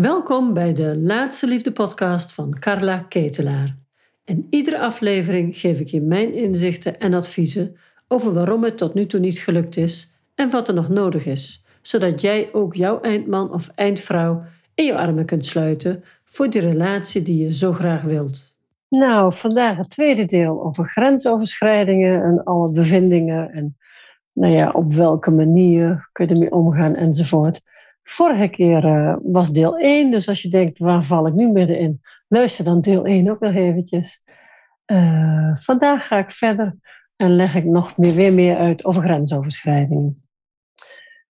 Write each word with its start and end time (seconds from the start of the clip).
Welkom 0.00 0.54
bij 0.54 0.74
de 0.74 0.98
Laatste 0.98 1.46
Liefde 1.46 1.72
podcast 1.72 2.32
van 2.32 2.58
Carla 2.58 2.98
Ketelaar. 2.98 3.76
In 4.24 4.46
iedere 4.50 4.78
aflevering 4.78 5.58
geef 5.58 5.80
ik 5.80 5.88
je 5.88 6.00
mijn 6.00 6.34
inzichten 6.34 6.98
en 6.98 7.14
adviezen 7.14 7.76
over 8.08 8.32
waarom 8.32 8.64
het 8.64 8.78
tot 8.78 8.94
nu 8.94 9.06
toe 9.06 9.20
niet 9.20 9.38
gelukt 9.38 9.76
is 9.76 10.14
en 10.34 10.50
wat 10.50 10.68
er 10.68 10.74
nog 10.74 10.88
nodig 10.88 11.26
is, 11.26 11.64
zodat 11.82 12.20
jij 12.20 12.48
ook 12.52 12.74
jouw 12.74 13.00
eindman 13.00 13.52
of 13.52 13.68
eindvrouw 13.74 14.42
in 14.74 14.84
je 14.84 14.96
armen 14.96 15.24
kunt 15.24 15.46
sluiten 15.46 16.04
voor 16.24 16.50
die 16.50 16.60
relatie 16.60 17.22
die 17.22 17.44
je 17.44 17.52
zo 17.52 17.72
graag 17.72 18.02
wilt. 18.02 18.56
Nou, 18.88 19.32
vandaag 19.32 19.76
het 19.76 19.90
tweede 19.90 20.24
deel 20.24 20.64
over 20.64 20.88
grensoverschrijdingen 20.88 22.22
en 22.22 22.44
alle 22.44 22.72
bevindingen 22.72 23.50
en 23.50 23.76
nou 24.32 24.52
ja, 24.52 24.70
op 24.70 24.92
welke 24.92 25.30
manier 25.30 26.08
kun 26.12 26.26
je 26.28 26.34
ermee 26.34 26.52
omgaan 26.52 26.94
enzovoort. 26.94 27.62
Vorige 28.08 28.48
keer 28.48 28.84
uh, 28.84 29.16
was 29.22 29.52
deel 29.52 29.78
1, 29.78 30.10
dus 30.10 30.28
als 30.28 30.42
je 30.42 30.48
denkt, 30.48 30.78
waar 30.78 31.04
val 31.04 31.26
ik 31.26 31.34
nu 31.34 31.48
middenin? 31.48 32.00
Luister 32.28 32.64
dan 32.64 32.80
deel 32.80 33.04
1 33.04 33.30
ook 33.30 33.40
nog 33.40 33.54
eventjes. 33.54 34.22
Uh, 34.86 35.56
vandaag 35.56 36.06
ga 36.06 36.18
ik 36.18 36.30
verder 36.30 36.76
en 37.16 37.36
leg 37.36 37.54
ik 37.54 37.64
nog 37.64 37.96
meer, 37.96 38.14
weer 38.14 38.32
meer 38.32 38.56
uit 38.56 38.84
over 38.84 39.02
grensoverschrijdingen. 39.02 40.24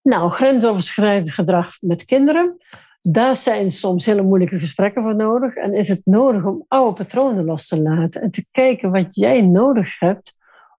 Nou, 0.03 0.31
grensoverschrijdend 0.31 1.31
gedrag 1.31 1.77
met 1.81 2.05
kinderen. 2.05 2.57
Daar 3.01 3.37
zijn 3.37 3.71
soms 3.71 4.05
hele 4.05 4.23
moeilijke 4.23 4.59
gesprekken 4.59 5.03
voor 5.03 5.17
nodig. 5.17 5.55
En 5.55 5.75
is 5.75 5.89
het 5.89 6.01
nodig 6.05 6.45
om 6.45 6.65
oude 6.69 6.97
patronen 6.97 7.45
los 7.45 7.69
te 7.69 7.83
laten 7.83 8.23
en 8.23 8.31
te 8.31 8.47
kijken 8.51 8.91
wat 8.91 9.07
jij 9.11 9.41
nodig 9.41 9.99
hebt 9.99 10.37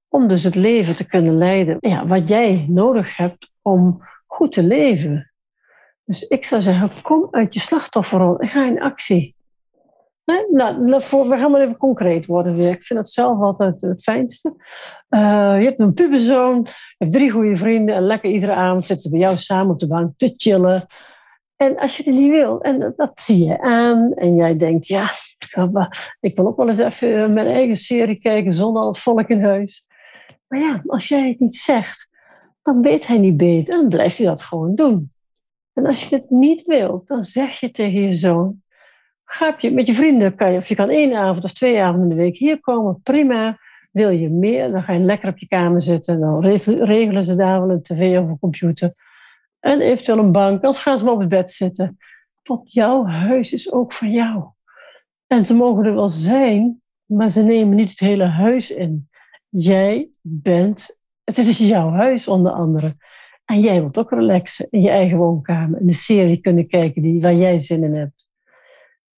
om 0.07 0.27
dus 0.27 0.43
het 0.43 0.55
leven 0.55 0.95
te 0.95 1.07
kunnen 1.07 1.38
leiden. 1.38 1.77
Ja, 1.79 2.07
wat 2.07 2.29
jij 2.29 2.66
nodig 2.70 3.18
hebt 3.18 3.52
om 3.62 4.02
goed 4.26 4.52
te 4.52 4.63
leven. 4.63 5.32
Dus 6.07 6.23
ik 6.23 6.45
zou 6.45 6.61
zeggen, 6.61 7.02
kom 7.02 7.27
uit 7.31 7.53
je 7.53 7.59
slachtofferrol 7.59 8.39
en 8.39 8.48
ga 8.48 8.65
in 8.65 8.81
actie. 8.81 9.35
Nou, 10.52 10.85
we 10.85 11.38
gaan 11.38 11.52
maar 11.52 11.61
even 11.61 11.77
concreet 11.77 12.26
worden. 12.26 12.59
Ik 12.59 12.84
vind 12.84 12.99
het 12.99 13.09
zelf 13.09 13.41
altijd 13.41 13.82
het 13.82 14.04
fijnste. 14.04 14.54
Uh, 15.09 15.20
je 15.59 15.65
hebt 15.65 15.79
een 15.79 15.93
puberzoon, 15.93 16.59
je 16.63 16.95
hebt 16.98 17.12
drie 17.12 17.32
goede 17.32 17.57
vrienden 17.57 17.95
en 17.95 18.04
lekker 18.04 18.32
iedere 18.32 18.54
avond 18.54 18.85
zitten 18.85 19.12
bij 19.12 19.20
jou 19.20 19.35
samen 19.35 19.73
op 19.73 19.79
de 19.79 19.87
bank 19.87 20.13
te 20.17 20.34
chillen. 20.37 20.85
En 21.55 21.77
als 21.77 21.98
je 21.98 22.04
het 22.04 22.13
niet 22.13 22.32
wil, 22.32 22.62
en 22.62 22.93
dat, 22.95 23.12
zie 23.20 23.45
je 23.45 23.62
aan, 23.62 24.13
en 24.13 24.35
jij 24.35 24.57
denkt, 24.57 24.87
ja, 24.87 25.10
ik 26.20 26.35
wil 26.35 26.48
ook 26.48 26.57
wel 26.57 26.70
eens 26.70 26.79
even 26.79 27.34
mijn 27.34 27.48
eigen 27.48 27.77
serie 27.77 28.20
kijken 28.20 28.54
zonder 28.54 28.82
al 28.82 28.87
het 28.87 28.99
volk 28.99 29.27
in 29.27 29.43
huis. 29.43 29.87
Maar 30.48 30.60
ja, 30.60 30.82
als 30.85 31.07
jij 31.07 31.27
het 31.27 31.39
niet 31.39 31.55
zegt, 31.55 32.07
dan 32.62 32.82
weet 32.82 33.07
hij 33.07 33.17
niet 33.17 33.37
beter 33.37 33.73
en 33.73 33.79
dan 33.79 33.89
blijft 33.89 34.17
hij 34.17 34.27
dat 34.27 34.41
gewoon 34.41 34.76
doen. 34.76 35.12
En 35.77 35.85
als 35.85 36.09
je 36.09 36.15
het 36.15 36.29
niet 36.29 36.63
wilt, 36.63 37.07
dan 37.07 37.23
zeg 37.23 37.59
je 37.59 37.71
tegen 37.71 38.01
je 38.01 38.11
zoon, 38.11 38.61
je, 39.57 39.71
met 39.71 39.87
je 39.87 39.93
vrienden 39.93 40.35
kan 40.35 40.51
je, 40.51 40.57
of 40.57 40.67
je 40.67 40.75
kan 40.75 40.89
één 40.89 41.15
avond 41.15 41.43
of 41.43 41.53
twee 41.53 41.81
avonden 41.81 42.09
in 42.09 42.15
de 42.15 42.21
week 42.21 42.37
hier 42.37 42.59
komen, 42.59 43.01
prima. 43.01 43.59
Wil 43.91 44.09
je 44.09 44.29
meer, 44.29 44.71
dan 44.71 44.83
ga 44.83 44.93
je 44.93 44.99
lekker 44.99 45.29
op 45.29 45.37
je 45.37 45.48
kamer 45.48 45.81
zitten. 45.81 46.20
Dan 46.20 46.45
regelen 46.65 47.23
ze 47.23 47.35
daar 47.35 47.61
wel 47.61 47.70
een 47.70 47.81
tv 47.81 48.17
of 48.17 48.27
een 48.27 48.39
computer. 48.39 48.93
En 49.59 49.81
eventueel 49.81 50.17
een 50.17 50.31
bank, 50.31 50.63
anders 50.63 50.83
gaan 50.83 50.98
ze 50.98 51.03
maar 51.03 51.13
op 51.13 51.20
het 51.20 51.29
bed 51.29 51.51
zitten. 51.51 51.98
Want 52.43 52.73
jouw 52.73 53.05
huis 53.05 53.53
is 53.53 53.71
ook 53.71 53.93
van 53.93 54.11
jou. 54.11 54.43
En 55.27 55.45
ze 55.45 55.55
mogen 55.55 55.85
er 55.85 55.95
wel 55.95 56.09
zijn, 56.09 56.81
maar 57.05 57.31
ze 57.31 57.43
nemen 57.43 57.75
niet 57.75 57.89
het 57.89 57.99
hele 57.99 58.25
huis 58.25 58.71
in. 58.71 59.09
Jij 59.49 60.09
bent, 60.21 60.98
het 61.23 61.37
is 61.37 61.57
jouw 61.57 61.91
huis 61.91 62.27
onder 62.27 62.51
andere. 62.51 62.91
En 63.48 63.59
jij 63.59 63.79
wilt 63.79 63.98
ook 63.98 64.12
relaxen 64.12 64.67
in 64.69 64.81
je 64.81 64.90
eigen 64.90 65.17
woonkamer. 65.17 65.79
En 65.79 65.88
een 65.88 65.94
serie 65.94 66.38
kunnen 66.38 66.67
kijken 66.67 67.01
die, 67.01 67.22
waar 67.22 67.34
jij 67.34 67.59
zin 67.59 67.84
in 67.84 67.95
hebt. 67.95 68.25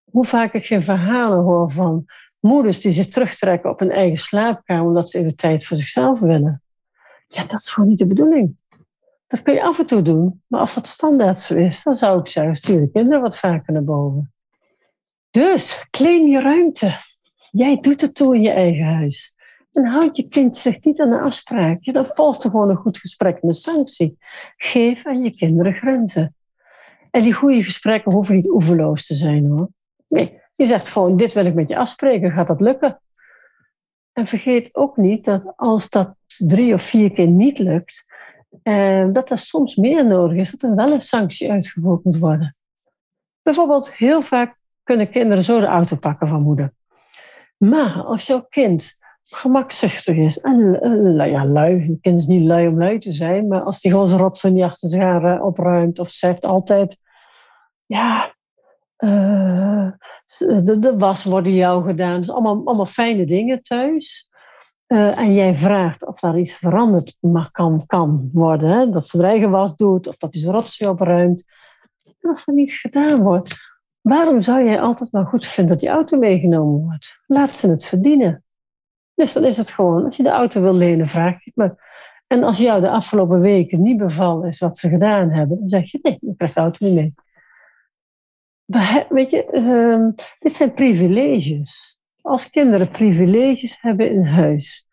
Hoe 0.04 0.26
vaak 0.26 0.54
ik 0.54 0.66
geen 0.66 0.84
verhalen 0.84 1.44
hoor 1.44 1.72
van 1.72 2.06
moeders 2.40 2.82
die 2.82 2.92
zich 2.92 3.08
terugtrekken 3.08 3.70
op 3.70 3.80
hun 3.80 3.92
eigen 3.92 4.18
slaapkamer 4.18 4.88
omdat 4.88 5.10
ze 5.10 5.20
even 5.20 5.36
tijd 5.36 5.66
voor 5.66 5.78
zichzelf 5.78 6.20
willen. 6.20 6.64
Ja, 7.28 7.42
dat 7.42 7.60
is 7.60 7.70
gewoon 7.70 7.90
niet 7.90 7.98
de 7.98 8.08
bedoeling. 8.08 8.58
Dat 9.28 9.42
kun 9.42 9.54
je 9.54 9.64
af 9.64 9.80
en 9.80 9.86
toe 9.86 10.02
doen, 10.02 10.44
maar 10.48 10.60
als 10.60 10.76
dat 10.76 10.88
standaard 10.88 11.40
zo 11.40 11.56
is, 11.56 11.84
dan 11.84 11.96
zou 11.96 12.20
ik 12.20 12.28
zeggen, 12.28 12.56
stuur 12.56 12.80
de 12.80 12.92
kinderen 12.92 13.22
wat 13.22 13.38
vaker 13.38 13.74
naar 13.74 13.84
boven. 13.84 14.34
Dus, 15.30 15.88
claim 15.90 16.28
je 16.28 16.42
ruimte. 16.42 16.98
Jij 17.52 17.78
doet 17.82 18.02
het 18.02 18.16
toe 18.16 18.36
in 18.36 18.42
je 18.42 18.50
eigen 18.50 18.86
huis. 18.86 19.36
En 19.74 19.86
houd 19.86 20.18
je 20.18 20.28
kind 20.28 20.58
zich 20.58 20.84
niet 20.84 21.02
aan 21.02 21.10
de 21.10 21.20
afspraak. 21.20 21.94
Dan 21.94 22.06
volgt 22.06 22.44
er 22.44 22.50
gewoon 22.50 22.70
een 22.70 22.76
goed 22.76 22.98
gesprek 22.98 23.44
met 23.44 23.56
sanctie. 23.56 24.18
Geef 24.58 25.06
aan 25.06 25.24
je 25.24 25.36
kinderen 25.36 25.74
grenzen. 25.74 26.36
En 27.12 27.24
die 27.24 27.34
goede 27.34 27.64
gesprekken 27.64 28.14
hoeven 28.14 28.36
niet 28.36 28.50
oeverloos 28.50 29.06
te 29.06 29.16
zijn 29.16 29.46
hoor. 29.46 29.70
Nee, 30.08 30.42
je 30.56 30.68
zegt 30.68 30.88
gewoon, 30.88 31.18
dit 31.18 31.34
wil 31.34 31.46
ik 31.46 31.54
met 31.54 31.70
je 31.70 31.78
afspreken, 31.78 32.32
gaat 32.32 32.48
dat 32.48 32.62
lukken? 32.62 33.02
En 34.14 34.28
vergeet 34.28 34.76
ook 34.76 34.98
niet 34.98 35.26
dat 35.26 35.54
als 35.56 35.90
dat 35.90 36.16
drie 36.38 36.74
of 36.74 36.82
vier 36.82 37.12
keer 37.12 37.28
niet 37.28 37.60
lukt, 37.60 38.06
eh, 38.64 39.08
dat 39.12 39.32
er 39.32 39.38
soms 39.38 39.76
meer 39.76 40.08
nodig 40.08 40.38
is, 40.38 40.52
dat 40.52 40.70
er 40.70 40.76
wel 40.76 40.92
een 40.92 41.02
sanctie 41.02 41.52
uitgevoerd 41.52 42.04
moet 42.04 42.18
worden. 42.18 42.56
Bijvoorbeeld, 43.42 43.96
heel 43.96 44.22
vaak 44.22 44.58
kunnen 44.84 45.10
kinderen 45.10 45.44
zo 45.44 45.60
de 45.60 45.66
auto 45.66 45.96
pakken 45.96 46.28
van 46.28 46.42
moeder. 46.42 46.74
Maar 47.58 48.04
als 48.04 48.28
jouw 48.28 48.46
kind 48.50 48.98
gemakzuchtig 49.30 50.16
is. 50.16 50.40
En 50.40 50.80
uh, 50.84 51.32
ja, 51.32 51.46
lui. 51.46 51.74
Een 51.74 51.98
kind 52.02 52.20
is 52.20 52.28
niet 52.28 52.46
lui 52.46 52.68
om 52.68 52.78
lui 52.78 53.00
te 53.00 53.12
zijn. 53.12 53.48
Maar 53.48 53.62
als 53.62 53.80
die 53.80 53.92
gewoon 53.92 54.08
zijn 54.08 54.22
rotzooi 54.22 54.54
niet 54.54 54.64
achter 54.64 54.90
zich 54.90 55.02
aan 55.02 55.42
opruimt. 55.42 56.00
Of 56.00 56.10
zegt 56.10 56.46
altijd... 56.46 56.98
Ja, 57.86 58.36
uh, 58.98 59.92
de, 60.64 60.94
was 60.98 61.24
wordt 61.24 61.48
jou 61.48 61.86
gedaan. 61.86 62.20
Dus 62.20 62.32
allemaal, 62.32 62.62
allemaal 62.66 62.86
fijne 62.86 63.26
dingen 63.26 63.62
thuis. 63.62 64.30
Uh, 64.88 65.18
en 65.18 65.34
jij 65.34 65.56
vraagt 65.56 66.06
of 66.06 66.20
daar 66.20 66.40
iets 66.40 66.54
veranderd 66.54 67.18
mag, 67.20 67.52
kan, 67.52 67.86
kan 67.86 68.30
worden. 68.34 68.70
Hè? 68.70 68.90
Dat 68.90 69.08
ze 69.08 69.18
haar 69.18 69.30
eigen 69.30 69.50
was 69.50 69.76
doet. 69.76 70.08
Of 70.08 70.18
dat 70.18 70.34
hij 70.34 70.42
zijn 70.42 70.54
rotzooi 70.54 70.92
opruimt. 70.92 71.44
Als 72.22 72.46
dat 72.46 72.56
niet 72.56 72.72
gedaan 72.72 73.22
wordt... 73.22 73.78
Waarom 74.02 74.42
zou 74.42 74.64
jij 74.64 74.82
altijd 74.82 75.12
maar 75.12 75.26
goed 75.26 75.48
vinden 75.48 75.74
dat 75.74 75.82
die 75.82 75.90
auto 75.90 76.18
meegenomen 76.18 76.84
wordt? 76.86 77.20
Laat 77.28 77.54
ze 77.54 77.70
het 77.70 77.86
verdienen. 77.86 78.44
Dus 79.20 79.34
dan 79.34 79.46
is 79.46 79.58
het 79.58 79.72
gewoon, 79.72 80.06
als 80.06 80.18
je 80.18 80.24
de 80.24 80.30
auto 80.30 80.62
wil 80.62 80.74
lenen, 80.74 81.08
vraag 81.08 81.44
je 81.44 81.52
maar. 81.56 81.88
En 82.28 82.44
als 82.44 82.58
jou 82.58 82.82
de 82.82 82.90
afgelopen 82.90 83.40
weken 83.40 83.82
niet 83.82 83.98
bevallen 83.98 84.48
is 84.48 84.60
wat 84.60 84.78
ze 84.78 84.90
gedaan 84.90 85.30
hebben, 85.30 85.60
dan 85.60 85.68
zeg 85.68 85.92
je 85.92 86.00
nee, 86.02 86.18
je 86.22 86.36
krijgt 86.36 86.56
de 86.56 86.62
auto 86.62 86.86
niet 86.86 86.96
mee. 86.96 87.14
weet 89.10 89.30
je, 89.30 89.48
uh, 89.52 90.24
dit 90.40 90.54
zijn 90.54 90.74
privileges. 90.74 92.00
Als 92.22 92.50
kinderen 92.50 92.90
privileges 92.90 93.78
hebben 93.82 94.12
in 94.12 94.26
huis, 94.26 94.88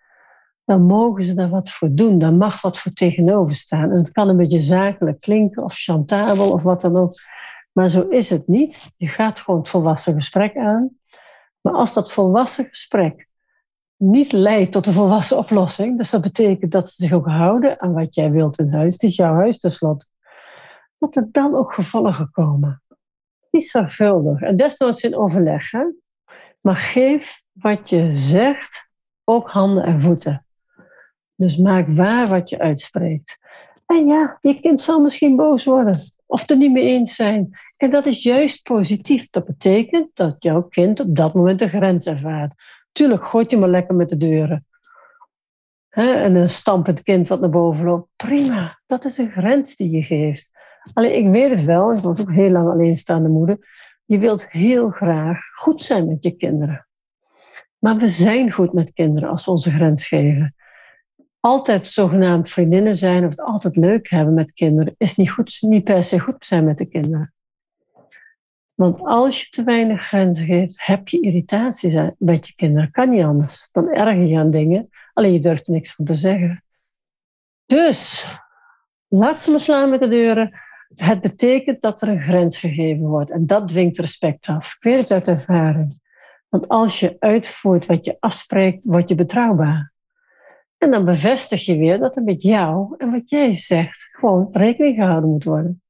dan 0.64 0.82
mogen 0.82 1.24
ze 1.24 1.34
daar 1.34 1.48
wat 1.48 1.70
voor 1.70 1.88
doen. 1.92 2.18
Daar 2.18 2.34
mag 2.34 2.60
wat 2.60 2.78
voor 2.78 2.92
tegenover 2.92 3.54
staan. 3.54 3.90
En 3.90 3.98
het 3.98 4.12
kan 4.12 4.28
een 4.28 4.36
beetje 4.36 4.60
zakelijk 4.60 5.20
klinken 5.20 5.62
of 5.62 5.74
chantabel 5.74 6.50
of 6.50 6.62
wat 6.62 6.80
dan 6.80 6.96
ook. 6.96 7.14
Maar 7.72 7.88
zo 7.88 8.08
is 8.08 8.30
het 8.30 8.48
niet. 8.48 8.90
Je 8.96 9.08
gaat 9.08 9.40
gewoon 9.40 9.60
het 9.60 9.68
volwassen 9.68 10.14
gesprek 10.14 10.56
aan. 10.56 10.90
Maar 11.60 11.72
als 11.72 11.94
dat 11.94 12.12
volwassen 12.12 12.64
gesprek 12.64 13.25
niet 13.96 14.32
leidt 14.32 14.72
tot 14.72 14.86
een 14.86 14.92
volwassen 14.92 15.38
oplossing. 15.38 15.98
Dus 15.98 16.10
dat 16.10 16.20
betekent 16.20 16.72
dat 16.72 16.90
ze 16.90 17.02
zich 17.02 17.12
ook 17.12 17.26
houden 17.26 17.80
aan 17.80 17.92
wat 17.92 18.14
jij 18.14 18.30
wilt 18.30 18.58
in 18.58 18.72
huis. 18.72 18.92
Het 18.92 19.02
is 19.02 19.16
jouw 19.16 19.34
huis 19.34 19.58
tenslotte. 19.58 20.06
Dat 20.98 21.16
er 21.16 21.28
dan 21.32 21.54
ook 21.54 21.72
gevolgen 21.72 22.30
komen. 22.30 22.82
Niet 23.50 23.64
zorgvuldig. 23.64 24.40
En 24.40 24.56
desnoods 24.56 25.02
in 25.02 25.16
overleg. 25.16 25.72
Maar 26.60 26.76
geef 26.76 27.42
wat 27.52 27.88
je 27.88 28.12
zegt 28.18 28.88
ook 29.24 29.50
handen 29.50 29.84
en 29.84 30.00
voeten. 30.00 30.46
Dus 31.34 31.56
maak 31.56 31.88
waar 31.88 32.28
wat 32.28 32.48
je 32.48 32.58
uitspreekt. 32.58 33.38
En 33.86 34.06
ja, 34.06 34.38
je 34.40 34.60
kind 34.60 34.80
zal 34.80 35.00
misschien 35.00 35.36
boos 35.36 35.64
worden. 35.64 36.00
Of 36.26 36.50
er 36.50 36.56
niet 36.56 36.72
mee 36.72 36.84
eens 36.84 37.14
zijn. 37.14 37.58
En 37.76 37.90
dat 37.90 38.06
is 38.06 38.22
juist 38.22 38.62
positief. 38.62 39.30
Dat 39.30 39.44
betekent 39.44 40.10
dat 40.14 40.36
jouw 40.38 40.62
kind 40.62 41.00
op 41.00 41.16
dat 41.16 41.34
moment 41.34 41.60
een 41.60 41.68
grens 41.68 42.06
ervaart. 42.06 42.52
Tuurlijk, 42.96 43.24
gooit 43.24 43.50
je 43.50 43.56
maar 43.56 43.68
lekker 43.68 43.94
met 43.94 44.08
de 44.08 44.16
deuren. 44.16 44.66
en 45.88 46.34
een 46.34 46.48
stampend 46.48 47.02
kind 47.02 47.28
wat 47.28 47.40
naar 47.40 47.50
boven 47.50 47.86
loopt. 47.86 48.08
Prima, 48.16 48.80
dat 48.86 49.04
is 49.04 49.18
een 49.18 49.30
grens 49.30 49.76
die 49.76 49.90
je 49.90 50.02
geeft. 50.02 50.50
Alleen, 50.92 51.16
ik 51.16 51.32
weet 51.32 51.50
het 51.50 51.64
wel, 51.64 51.92
ik 51.92 51.98
was 51.98 52.20
ook 52.20 52.32
heel 52.32 52.50
lang 52.50 52.68
alleenstaande 52.68 53.28
moeder. 53.28 53.58
Je 54.04 54.18
wilt 54.18 54.50
heel 54.50 54.90
graag 54.90 55.38
goed 55.54 55.82
zijn 55.82 56.08
met 56.08 56.22
je 56.22 56.36
kinderen. 56.36 56.86
Maar 57.78 57.96
we 57.96 58.08
zijn 58.08 58.52
goed 58.52 58.72
met 58.72 58.92
kinderen 58.92 59.28
als 59.28 59.44
we 59.44 59.50
onze 59.50 59.70
grens 59.70 60.06
geven. 60.06 60.54
Altijd 61.40 61.88
zogenaamd 61.88 62.50
vriendinnen 62.50 62.96
zijn 62.96 63.24
of 63.24 63.30
het 63.30 63.40
altijd 63.40 63.76
leuk 63.76 64.10
hebben 64.10 64.34
met 64.34 64.52
kinderen 64.52 64.94
is 64.98 65.16
niet, 65.16 65.30
goed, 65.30 65.56
niet 65.60 65.84
per 65.84 66.04
se 66.04 66.20
goed 66.20 66.46
zijn 66.46 66.64
met 66.64 66.78
de 66.78 66.86
kinderen. 66.86 67.34
Want 68.76 69.00
als 69.00 69.40
je 69.40 69.50
te 69.50 69.64
weinig 69.64 70.06
grenzen 70.06 70.46
geeft, 70.46 70.86
heb 70.86 71.08
je 71.08 71.20
irritaties 71.20 71.94
met 72.18 72.46
je 72.46 72.54
kinderen. 72.54 72.90
Kan 72.90 73.10
niet 73.10 73.24
anders. 73.24 73.68
Dan 73.72 73.88
erger 73.88 74.26
je 74.26 74.38
aan 74.38 74.50
dingen, 74.50 74.88
alleen 75.12 75.32
je 75.32 75.40
durft 75.40 75.66
er 75.66 75.72
niks 75.72 75.94
van 75.94 76.04
te 76.04 76.14
zeggen. 76.14 76.64
Dus, 77.66 78.26
laat 79.08 79.42
ze 79.42 79.50
maar 79.50 79.60
slaan 79.60 79.90
met 79.90 80.00
de 80.00 80.08
deuren. 80.08 80.60
Het 80.94 81.20
betekent 81.20 81.82
dat 81.82 82.02
er 82.02 82.08
een 82.08 82.22
grens 82.22 82.58
gegeven 82.58 83.06
wordt 83.06 83.30
en 83.30 83.46
dat 83.46 83.68
dwingt 83.68 83.98
respect 83.98 84.46
af. 84.46 84.74
Ik 84.74 84.82
weet 84.82 84.98
het 84.98 85.10
uit 85.10 85.28
ervaring. 85.28 86.00
Want 86.48 86.68
als 86.68 87.00
je 87.00 87.16
uitvoert 87.18 87.86
wat 87.86 88.04
je 88.04 88.16
afspreekt, 88.20 88.80
word 88.82 89.08
je 89.08 89.14
betrouwbaar. 89.14 89.92
En 90.78 90.90
dan 90.90 91.04
bevestig 91.04 91.64
je 91.64 91.76
weer 91.76 91.98
dat 91.98 92.16
er 92.16 92.22
met 92.22 92.42
jou 92.42 92.94
en 92.98 93.10
wat 93.10 93.30
jij 93.30 93.54
zegt 93.54 94.08
gewoon 94.12 94.48
rekening 94.52 94.96
gehouden 94.96 95.30
moet 95.30 95.44
worden. 95.44 95.82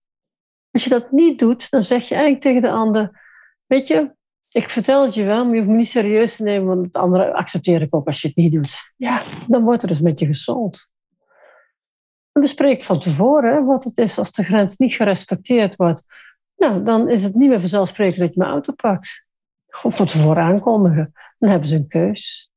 Als 0.76 0.84
je 0.84 0.90
dat 0.90 1.10
niet 1.10 1.38
doet, 1.38 1.70
dan 1.70 1.82
zeg 1.82 2.08
je 2.08 2.14
eigenlijk 2.14 2.44
tegen 2.44 2.62
de 2.62 2.70
ander: 2.70 3.22
Weet 3.66 3.88
je, 3.88 4.14
ik 4.50 4.70
vertel 4.70 5.04
het 5.04 5.14
je 5.14 5.24
wel, 5.24 5.44
maar 5.44 5.54
je 5.54 5.58
hoeft 5.58 5.70
me 5.70 5.76
niet 5.76 5.88
serieus 5.88 6.36
te 6.36 6.42
nemen, 6.42 6.66
want 6.66 6.86
het 6.86 6.96
andere 6.96 7.32
accepteer 7.32 7.82
ik 7.82 7.94
ook 7.94 8.06
als 8.06 8.20
je 8.20 8.28
het 8.28 8.36
niet 8.36 8.52
doet. 8.52 8.92
Ja, 8.96 9.22
dan 9.48 9.62
wordt 9.62 9.82
er 9.82 9.88
dus 9.88 10.00
met 10.00 10.20
je 10.20 10.26
gesold. 10.26 10.90
En 12.32 12.40
bespreek 12.40 12.82
van 12.82 13.00
tevoren 13.00 13.64
wat 13.64 13.84
het 13.84 13.98
is 13.98 14.18
als 14.18 14.32
de 14.32 14.44
grens 14.44 14.76
niet 14.76 14.94
gerespecteerd 14.94 15.76
wordt. 15.76 16.04
Nou, 16.56 16.84
dan 16.84 17.08
is 17.08 17.22
het 17.22 17.34
niet 17.34 17.48
meer 17.48 17.60
vanzelfsprekend 17.60 18.20
dat 18.20 18.34
je 18.34 18.40
mijn 18.40 18.50
auto 18.50 18.72
pakt. 18.72 19.24
Gewoon 19.68 19.96
van 19.96 20.06
tevoren 20.06 20.42
aankondigen. 20.42 21.12
Dan 21.38 21.50
hebben 21.50 21.68
ze 21.68 21.76
een 21.76 21.88
keus. 21.88 22.50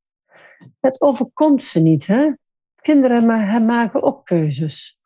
Het 0.80 1.02
overkomt 1.02 1.64
ze 1.64 1.80
niet. 1.80 2.08
Hè? 2.08 2.32
Kinderen 2.82 3.26
maken 3.66 4.04
ook 4.04 4.26
keuzes. 4.26 4.99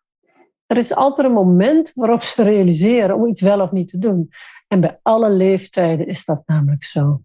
Er 0.66 0.78
is 0.78 0.96
altijd 0.96 1.28
een 1.28 1.34
moment 1.34 1.92
waarop 1.96 2.24
ze 2.24 2.44
realiseren 2.44 3.16
om 3.16 3.28
iets 3.28 3.42
wel 3.42 3.62
of 3.62 3.72
niet 3.72 3.88
te 3.88 3.98
doen. 3.98 4.30
En 4.68 4.80
bij 4.80 5.00
alle 5.02 5.30
leeftijden 5.30 6.08
is 6.08 6.26
dat 6.26 6.42
namelijk 6.46 6.84
zo. 6.84 7.22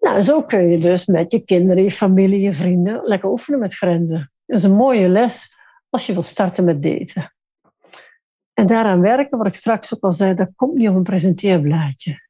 Nou, 0.00 0.22
zo 0.22 0.42
kun 0.42 0.70
je 0.70 0.78
dus 0.78 1.06
met 1.06 1.32
je 1.32 1.44
kinderen, 1.44 1.82
je 1.82 1.90
familie, 1.90 2.40
je 2.40 2.54
vrienden 2.54 3.00
lekker 3.02 3.30
oefenen 3.30 3.58
met 3.58 3.74
grenzen. 3.74 4.32
Dat 4.46 4.58
is 4.58 4.64
een 4.64 4.74
mooie 4.74 5.08
les 5.08 5.56
als 5.90 6.06
je 6.06 6.12
wilt 6.12 6.26
starten 6.26 6.64
met 6.64 6.82
daten. 6.82 7.32
En 8.54 8.66
daaraan 8.66 9.00
werken, 9.00 9.38
wat 9.38 9.46
ik 9.46 9.54
straks 9.54 9.94
ook 9.94 10.02
al 10.02 10.12
zei, 10.12 10.34
dat 10.34 10.50
komt 10.56 10.74
niet 10.74 10.88
op 10.88 10.94
een 10.94 11.02
presenteerblaadje. 11.02 12.26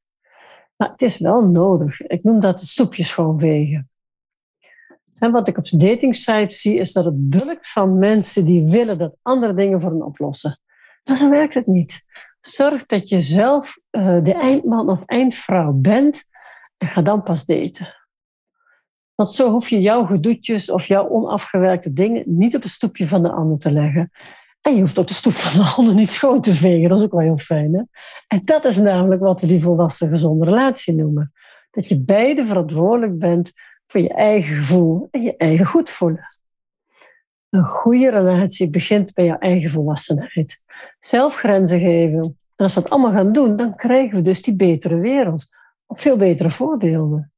Maar 0.76 0.90
het 0.90 1.02
is 1.02 1.18
wel 1.18 1.48
nodig. 1.48 2.00
Ik 2.00 2.22
noem 2.22 2.40
dat 2.40 2.60
het 2.60 2.68
stoepje 2.68 3.04
schoonvegen. 3.04 3.87
En 5.18 5.30
wat 5.30 5.48
ik 5.48 5.58
op 5.58 5.70
datingsites 5.70 6.60
zie, 6.60 6.78
is 6.78 6.92
dat 6.92 7.04
het 7.04 7.30
bulk 7.30 7.66
van 7.66 7.98
mensen 7.98 8.44
die 8.44 8.68
willen 8.68 8.98
dat 8.98 9.16
andere 9.22 9.54
dingen 9.54 9.80
voor 9.80 9.90
hen 9.90 10.04
oplossen. 10.04 10.60
Maar 11.04 11.16
zo 11.16 11.30
werkt 11.30 11.54
het 11.54 11.66
niet. 11.66 12.02
Zorg 12.40 12.86
dat 12.86 13.08
je 13.08 13.22
zelf 13.22 13.78
uh, 13.90 14.24
de 14.24 14.34
eindman 14.34 14.90
of 14.90 15.02
eindvrouw 15.06 15.72
bent 15.72 16.24
en 16.76 16.88
ga 16.88 17.02
dan 17.02 17.22
pas 17.22 17.46
daten. 17.46 17.96
Want 19.14 19.30
zo 19.30 19.50
hoef 19.50 19.68
je 19.68 19.80
jouw 19.80 20.04
gedoetjes 20.04 20.70
of 20.70 20.86
jouw 20.86 21.08
onafgewerkte 21.08 21.92
dingen 21.92 22.22
niet 22.26 22.56
op 22.56 22.62
het 22.62 22.70
stoepje 22.70 23.08
van 23.08 23.22
de 23.22 23.30
ander 23.30 23.58
te 23.58 23.70
leggen. 23.70 24.10
En 24.60 24.74
je 24.74 24.80
hoeft 24.80 24.98
ook 24.98 25.06
de 25.06 25.14
stoep 25.14 25.32
van 25.32 25.62
de 25.62 25.72
ander 25.76 25.94
niet 25.94 26.10
schoon 26.10 26.40
te 26.40 26.54
vegen. 26.54 26.88
Dat 26.88 26.98
is 26.98 27.04
ook 27.04 27.12
wel 27.12 27.20
heel 27.20 27.38
fijn. 27.38 27.74
Hè? 27.74 27.82
En 28.28 28.42
dat 28.44 28.64
is 28.64 28.76
namelijk 28.76 29.20
wat 29.20 29.40
we 29.40 29.46
die 29.46 29.62
volwassen 29.62 30.08
gezonde 30.08 30.44
relatie 30.44 30.94
noemen. 30.94 31.32
Dat 31.70 31.88
je 31.88 32.00
beide 32.00 32.46
verantwoordelijk 32.46 33.18
bent 33.18 33.52
voor 33.88 34.00
je 34.00 34.14
eigen 34.14 34.56
gevoel 34.56 35.08
en 35.10 35.22
je 35.22 35.36
eigen 35.36 35.66
goed 35.66 35.90
voelen. 35.90 36.26
Een 37.50 37.64
goede 37.64 38.10
relatie 38.10 38.70
begint 38.70 39.14
bij 39.14 39.24
je 39.24 39.38
eigen 39.38 39.70
volwassenheid. 39.70 40.60
Zelf 41.00 41.36
grenzen 41.36 41.80
geven. 41.80 42.20
En 42.56 42.64
als 42.64 42.74
we 42.74 42.80
dat 42.80 42.90
allemaal 42.90 43.12
gaan 43.12 43.32
doen, 43.32 43.56
dan 43.56 43.76
krijgen 43.76 44.16
we 44.16 44.22
dus 44.22 44.42
die 44.42 44.56
betere 44.56 44.98
wereld. 44.98 45.46
Of 45.86 46.00
veel 46.00 46.16
betere 46.16 46.52
voorbeelden. 46.52 47.32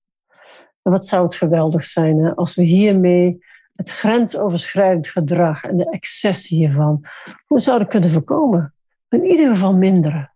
En 0.82 0.92
wat 0.92 1.06
zou 1.06 1.24
het 1.24 1.34
geweldig 1.34 1.84
zijn 1.84 2.18
hè, 2.18 2.34
als 2.34 2.54
we 2.54 2.62
hiermee 2.62 3.44
het 3.76 3.90
grensoverschrijdend 3.90 5.08
gedrag 5.08 5.64
en 5.64 5.76
de 5.76 5.90
excessen 5.90 6.56
hiervan, 6.56 7.04
hoe 7.46 7.60
zouden 7.60 7.88
kunnen 7.88 8.10
voorkomen? 8.10 8.74
In 9.08 9.24
ieder 9.24 9.48
geval 9.48 9.74
minderen. 9.74 10.32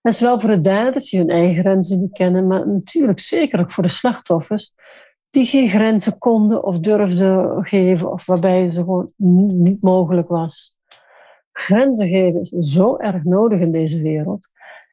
En 0.00 0.12
zowel 0.12 0.40
voor 0.40 0.50
de 0.50 0.60
daders 0.60 1.10
die 1.10 1.20
hun 1.20 1.30
eigen 1.30 1.62
grenzen 1.62 2.00
niet 2.00 2.12
kennen, 2.12 2.46
maar 2.46 2.68
natuurlijk 2.68 3.20
zeker 3.20 3.60
ook 3.60 3.72
voor 3.72 3.82
de 3.82 3.88
slachtoffers, 3.88 4.74
die 5.30 5.46
geen 5.46 5.70
grenzen 5.70 6.18
konden 6.18 6.64
of 6.64 6.78
durfden 6.78 7.64
geven, 7.64 8.12
of 8.12 8.26
waarbij 8.26 8.70
ze 8.70 8.80
gewoon 8.80 9.12
niet 9.16 9.82
mogelijk 9.82 10.28
was. 10.28 10.76
Grenzen 11.52 12.08
geven 12.08 12.40
is 12.40 12.50
zo 12.58 12.96
erg 12.96 13.24
nodig 13.24 13.60
in 13.60 13.72
deze 13.72 14.02
wereld. 14.02 14.48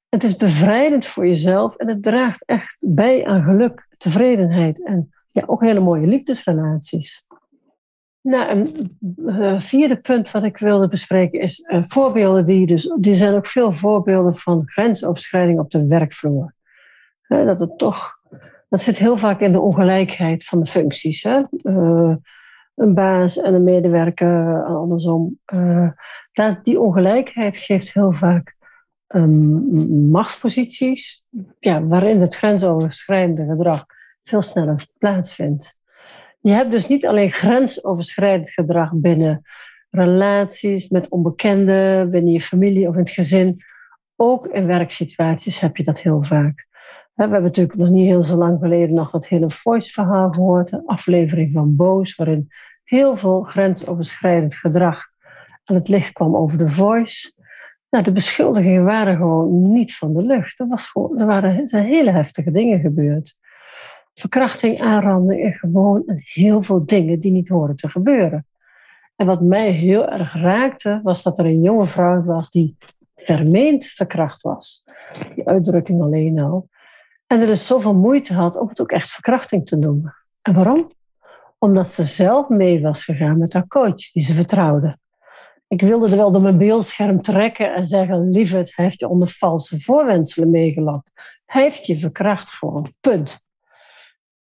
Het 0.10 0.24
is 0.24 0.36
bevrijdend 0.36 1.08
voor 1.08 1.28
jezelf 1.28 1.76
en 1.76 1.88
het 1.88 2.04
draagt 2.04 2.46
echt 2.46 2.78
bij 2.80 3.26
aan 3.26 3.44
geluk, 3.44 3.88
tevredenheid 3.98 4.86
en 4.86 5.10
ja, 5.32 5.44
ook 5.46 5.62
hele 5.62 5.80
mooie 5.80 6.08
liefdesrelaties. 6.08 7.26
Nou, 8.22 8.50
een 8.50 8.92
uh, 9.18 9.60
vierde 9.60 9.98
punt 9.98 10.32
wat 10.32 10.44
ik 10.44 10.58
wilde 10.58 10.88
bespreken 10.88 11.40
is 11.40 11.60
uh, 11.60 11.84
voorbeelden 11.84 12.46
die 12.46 12.66
dus, 12.66 12.94
die 13.00 13.16
zijn 13.16 13.36
ook 13.36 13.48
veel 13.48 13.74
voorbeelden 13.74 14.36
van 14.36 14.64
grensoverschrijding 14.66 15.60
op 15.60 15.72
de 15.72 15.88
werkvloer. 15.88 16.54
Dat 17.28 17.60
het 17.60 17.78
toch 17.78 18.15
dat 18.76 18.84
zit 18.84 18.98
heel 18.98 19.18
vaak 19.18 19.40
in 19.40 19.52
de 19.52 19.60
ongelijkheid 19.60 20.46
van 20.46 20.60
de 20.60 20.70
functies. 20.70 21.24
Hè? 21.24 21.42
Uh, 21.64 22.16
een 22.76 22.94
baas 22.94 23.42
en 23.42 23.54
een 23.54 23.64
medewerker, 23.64 24.64
andersom. 24.66 25.40
Uh, 25.54 25.90
die 26.64 26.80
ongelijkheid 26.80 27.58
geeft 27.58 27.94
heel 27.94 28.12
vaak 28.12 28.56
um, 29.08 30.10
machtsposities, 30.10 31.26
ja, 31.60 31.84
waarin 31.84 32.22
het 32.22 32.36
grensoverschrijdende 32.36 33.46
gedrag 33.46 33.86
veel 34.24 34.42
sneller 34.42 34.88
plaatsvindt. 34.98 35.78
Je 36.40 36.52
hebt 36.52 36.72
dus 36.72 36.88
niet 36.88 37.08
alleen 37.08 37.32
grensoverschrijdend 37.32 38.50
gedrag 38.50 38.92
binnen 38.94 39.42
relaties 39.90 40.90
met 40.90 41.10
onbekenden, 41.10 42.10
binnen 42.10 42.34
je 42.34 42.42
familie 42.42 42.88
of 42.88 42.94
in 42.94 43.00
het 43.00 43.10
gezin. 43.10 43.64
Ook 44.16 44.48
in 44.48 44.66
werksituaties 44.66 45.60
heb 45.60 45.78
je 45.78 45.84
dat 45.84 46.02
heel 46.02 46.24
vaak. 46.24 46.66
We 47.16 47.22
hebben 47.22 47.44
natuurlijk 47.44 47.78
nog 47.78 47.90
niet 47.90 48.06
heel 48.06 48.24
zo 48.24 48.36
lang 48.36 48.60
geleden 48.60 48.96
nog 48.96 49.10
dat 49.10 49.28
hele 49.28 49.50
Voice-verhaal 49.50 50.32
gehoord, 50.32 50.72
een 50.72 50.86
aflevering 50.86 51.54
van 51.54 51.76
Boos, 51.76 52.16
waarin 52.16 52.48
heel 52.84 53.18
veel 53.18 53.42
grensoverschrijdend 53.42 54.56
gedrag 54.56 55.04
aan 55.64 55.76
het 55.76 55.88
licht 55.88 56.12
kwam 56.12 56.36
over 56.36 56.58
de 56.58 56.70
Voice. 56.70 57.34
Nou, 57.90 58.04
de 58.04 58.12
beschuldigingen 58.12 58.84
waren 58.84 59.16
gewoon 59.16 59.72
niet 59.72 59.96
van 59.96 60.14
de 60.14 60.22
lucht. 60.22 60.60
Er, 60.60 60.68
was 60.68 60.88
gewoon, 60.88 61.20
er 61.20 61.26
waren 61.26 61.70
er 61.70 61.84
hele 61.84 62.12
heftige 62.12 62.52
dingen 62.52 62.80
gebeurd. 62.80 63.36
Verkrachting, 64.14 64.82
aanranding 64.82 65.44
en 65.44 65.54
gewoon 65.54 66.04
heel 66.16 66.64
veel 66.64 66.86
dingen 66.86 67.20
die 67.20 67.32
niet 67.32 67.50
horen 67.50 67.76
te 67.76 67.90
gebeuren. 67.90 68.46
En 69.16 69.26
wat 69.26 69.42
mij 69.42 69.72
heel 69.72 70.10
erg 70.10 70.34
raakte, 70.34 71.00
was 71.04 71.24
dat 71.24 71.40
er 71.40 71.46
een 71.46 71.62
jonge 71.62 71.88
vrouw 71.88 72.24
was 72.24 72.52
die 72.52 72.78
vermeend 73.16 73.86
verkracht 73.86 74.42
was. 74.42 74.84
Die 75.36 75.48
uitdrukking 75.48 76.02
alleen 76.02 76.40
al. 76.40 76.70
En 77.28 77.42
er 77.42 77.48
dus 77.48 77.68
zoveel 77.68 77.94
moeite 77.94 78.34
had 78.34 78.58
om 78.58 78.68
het 78.68 78.82
ook 78.82 78.92
echt 78.92 79.12
verkrachting 79.12 79.66
te 79.66 79.76
noemen. 79.76 80.16
En 80.42 80.54
waarom? 80.54 80.92
Omdat 81.58 81.88
ze 81.88 82.04
zelf 82.04 82.50
mee 82.50 82.82
was 82.82 83.04
gegaan 83.04 83.38
met 83.38 83.54
haar 83.54 83.68
coach, 83.68 84.12
die 84.12 84.24
ze 84.24 84.34
vertrouwde. 84.34 84.98
Ik 85.68 85.82
wilde 85.82 86.10
er 86.10 86.18
wel 86.18 86.32
door 86.32 86.42
mijn 86.42 86.58
beeldscherm 86.58 87.22
trekken 87.22 87.74
en 87.74 87.86
zeggen: 87.86 88.30
Lieverd, 88.30 88.76
hij 88.76 88.86
heeft 88.86 89.00
je 89.00 89.08
onder 89.08 89.28
valse 89.28 89.80
voorwenselen 89.80 90.50
meegelokt. 90.50 91.12
Hij 91.46 91.62
heeft 91.62 91.86
je 91.86 92.00
verkracht 92.00 92.50
gewoon. 92.50 92.94
Punt. 93.02 93.44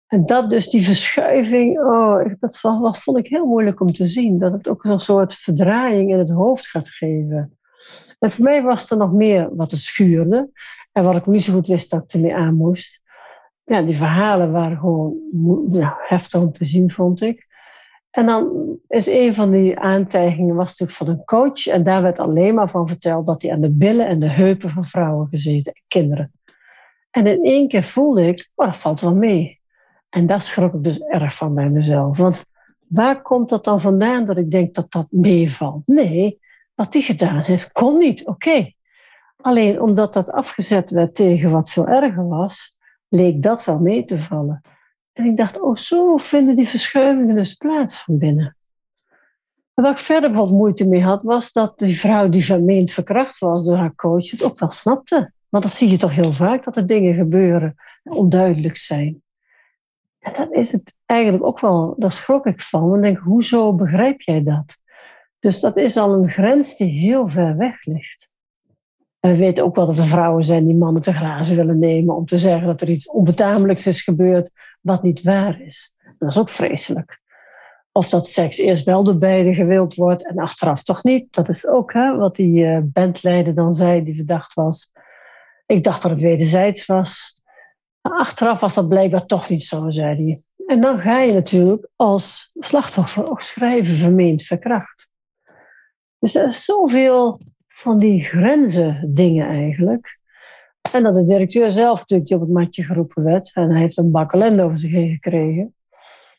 En 0.07 0.27
dat 0.27 0.51
dus, 0.51 0.69
die 0.69 0.85
verschuiving, 0.85 1.79
oh, 1.79 2.25
dat 2.41 2.59
vond 3.03 3.19
ik 3.19 3.27
heel 3.27 3.47
moeilijk 3.47 3.81
om 3.81 3.93
te 3.93 4.07
zien. 4.07 4.39
Dat 4.39 4.53
het 4.53 4.69
ook 4.69 4.85
een 4.85 5.01
soort 5.01 5.35
verdraaiing 5.35 6.11
in 6.11 6.19
het 6.19 6.31
hoofd 6.31 6.67
gaat 6.67 6.89
geven. 6.89 7.59
En 8.19 8.31
voor 8.31 8.45
mij 8.45 8.63
was 8.63 8.91
er 8.91 8.97
nog 8.97 9.13
meer 9.13 9.57
wat 9.57 9.73
er 9.73 9.79
schuurde. 9.79 10.51
En 10.93 11.05
wat 11.05 11.17
ik 11.17 11.27
niet 11.27 11.43
zo 11.43 11.53
goed 11.53 11.67
wist 11.67 11.91
dat 11.91 12.03
ik 12.03 12.13
ermee 12.13 12.35
aan 12.35 12.55
moest. 12.55 13.03
Ja, 13.65 13.83
die 13.83 13.97
verhalen 13.97 14.53
waren 14.53 14.79
gewoon 14.79 15.17
ja, 15.73 15.97
heftig 16.01 16.41
om 16.41 16.53
te 16.53 16.65
zien, 16.65 16.91
vond 16.91 17.21
ik. 17.21 17.47
En 18.11 18.27
dan 18.27 18.77
is 18.89 19.07
een 19.07 19.35
van 19.35 19.51
die 19.51 19.79
aantijgingen 19.79 20.55
was 20.55 20.69
natuurlijk 20.69 20.99
van 20.99 21.09
een 21.09 21.25
coach. 21.25 21.67
En 21.67 21.83
daar 21.83 22.03
werd 22.03 22.19
alleen 22.19 22.55
maar 22.55 22.71
van 22.71 22.89
verteld 22.89 23.27
dat 23.27 23.43
hij 23.43 23.53
aan 23.53 23.61
de 23.61 23.71
billen 23.71 24.07
en 24.07 24.21
de 24.21 24.31
heupen 24.31 24.71
van 24.71 24.85
vrouwen 24.85 25.29
gezeten 25.31 25.73
en 25.73 25.83
kinderen. 25.89 26.33
En 27.11 27.27
in 27.27 27.45
één 27.45 27.69
keer 27.69 27.85
voelde 27.85 28.27
ik, 28.27 28.51
oh, 28.55 28.67
dat 28.67 28.77
valt 28.77 29.01
wel 29.01 29.15
mee. 29.15 29.61
En 30.09 30.27
daar 30.27 30.43
schrok 30.43 30.75
ik 30.75 30.85
dus 30.85 30.99
erg 30.99 31.35
van 31.35 31.55
bij 31.55 31.69
mezelf. 31.69 32.19
Want 32.19 32.45
waar 32.89 33.23
komt 33.23 33.49
dat 33.49 33.65
dan 33.65 33.81
vandaan 33.81 34.25
dat 34.25 34.37
ik 34.37 34.51
denk 34.51 34.75
dat 34.75 34.91
dat 34.93 35.07
meevalt? 35.11 35.83
Nee, 35.87 36.41
wat 36.75 36.93
hij 36.93 37.03
gedaan 37.03 37.41
heeft, 37.41 37.73
kon 37.73 37.99
niet. 37.99 38.27
Oké, 38.27 38.73
Alleen 39.43 39.81
omdat 39.81 40.13
dat 40.13 40.31
afgezet 40.31 40.91
werd 40.91 41.15
tegen 41.15 41.51
wat 41.51 41.71
veel 41.71 41.87
erger 41.87 42.29
was, 42.29 42.79
leek 43.09 43.43
dat 43.43 43.65
wel 43.65 43.79
mee 43.79 44.05
te 44.05 44.23
vallen. 44.23 44.61
En 45.13 45.25
ik 45.25 45.37
dacht, 45.37 45.61
oh, 45.61 45.77
zo 45.77 46.17
vinden 46.17 46.57
die 46.57 46.69
verschuivingen 46.69 47.35
dus 47.35 47.55
plaats 47.55 48.03
van 48.03 48.19
binnen. 48.19 48.57
En 49.75 49.83
waar 49.83 49.93
ik 49.93 49.99
verder 49.99 50.33
wat 50.33 50.51
moeite 50.51 50.89
mee 50.89 51.03
had, 51.03 51.23
was 51.23 51.53
dat 51.53 51.79
die 51.79 51.99
vrouw 51.99 52.29
die 52.29 52.45
vermeend 52.45 52.93
verkracht 52.93 53.39
was 53.39 53.65
door 53.65 53.77
haar 53.77 53.95
coach 53.95 54.31
het 54.31 54.43
ook 54.43 54.59
wel 54.59 54.71
snapte. 54.71 55.33
Want 55.49 55.65
dat 55.65 55.73
zie 55.73 55.91
je 55.91 55.97
toch 55.97 56.15
heel 56.15 56.33
vaak, 56.33 56.65
dat 56.65 56.77
er 56.77 56.87
dingen 56.87 57.15
gebeuren 57.15 57.75
en 58.03 58.13
onduidelijk 58.13 58.77
zijn. 58.77 59.23
En 60.19 60.33
dan 60.33 60.53
is 60.53 60.73
het 60.73 60.95
eigenlijk 61.07 61.45
ook 61.45 61.61
wel, 61.61 61.95
daar 61.99 62.13
schrok 62.13 62.47
ik 62.47 62.61
van. 62.61 62.95
En 62.95 63.01
denk, 63.01 63.19
hoezo 63.19 63.75
begrijp 63.75 64.21
jij 64.21 64.43
dat? 64.43 64.77
Dus 65.39 65.61
dat 65.61 65.77
is 65.77 65.97
al 65.97 66.13
een 66.13 66.31
grens 66.31 66.77
die 66.77 67.01
heel 67.01 67.29
ver 67.29 67.57
weg 67.57 67.85
ligt. 67.85 68.28
En 69.21 69.31
we 69.31 69.37
weten 69.37 69.65
ook 69.65 69.77
wel 69.77 69.87
dat 69.87 69.99
er 69.99 70.05
vrouwen 70.05 70.45
zijn 70.45 70.67
die 70.67 70.77
mannen 70.77 71.03
te 71.03 71.13
grazen 71.13 71.57
willen 71.57 71.79
nemen 71.79 72.17
om 72.17 72.27
te 72.27 72.39
zeggen 72.39 72.67
dat 72.67 72.81
er 72.81 72.91
iets 72.91 73.11
onbetamelijks 73.11 73.87
is 73.87 74.03
gebeurd 74.03 74.51
wat 74.81 75.03
niet 75.03 75.23
waar 75.23 75.61
is. 75.61 75.95
Dat 76.19 76.31
is 76.31 76.39
ook 76.39 76.49
vreselijk. 76.49 77.21
Of 77.93 78.09
dat 78.09 78.29
seks 78.29 78.57
eerst 78.57 78.85
wel 78.85 79.05
door 79.05 79.19
beide 79.19 79.55
gewild 79.55 79.95
wordt 79.95 80.27
en 80.27 80.39
achteraf 80.39 80.83
toch 80.83 81.03
niet. 81.03 81.33
Dat 81.33 81.49
is 81.49 81.67
ook 81.67 81.93
hè, 81.93 82.17
wat 82.17 82.37
die 82.37 82.65
uh, 82.65 82.79
bandleider 82.83 83.55
dan 83.55 83.75
zei, 83.75 84.05
die 84.05 84.15
verdacht 84.15 84.55
was. 84.55 84.93
Ik 85.67 85.85
dacht 85.85 86.03
dat 86.03 86.11
het 86.11 86.21
wederzijds 86.21 86.87
was. 86.87 87.43
Maar 88.01 88.19
achteraf 88.19 88.61
was 88.61 88.75
dat 88.75 88.89
blijkbaar 88.89 89.27
toch 89.27 89.49
niet 89.49 89.65
zo, 89.65 89.91
zei 89.91 90.25
hij. 90.25 90.43
En 90.67 90.81
dan 90.81 90.99
ga 90.99 91.21
je 91.21 91.33
natuurlijk 91.33 91.89
als 91.97 92.51
slachtoffer 92.55 93.31
ook 93.31 93.41
schrijven 93.41 93.95
vermeend 93.95 94.43
verkracht. 94.43 95.11
Dus 96.19 96.35
er 96.35 96.47
is 96.47 96.65
zoveel 96.65 97.41
van 97.79 97.99
die 97.99 98.23
grenzen 98.23 99.11
dingen 99.15 99.49
eigenlijk. 99.49 100.19
En 100.93 101.03
dat 101.03 101.15
de 101.15 101.25
directeur 101.25 101.71
zelf 101.71 101.99
natuurlijk 101.99 102.31
op 102.33 102.41
het 102.41 102.51
matje 102.51 102.83
geroepen 102.83 103.23
werd. 103.23 103.51
En 103.55 103.71
hij 103.71 103.81
heeft 103.81 103.99
een 103.99 104.11
bakkelend 104.11 104.61
over 104.61 104.79
zich 104.79 104.91
heen 104.91 105.11
gekregen. 105.11 105.75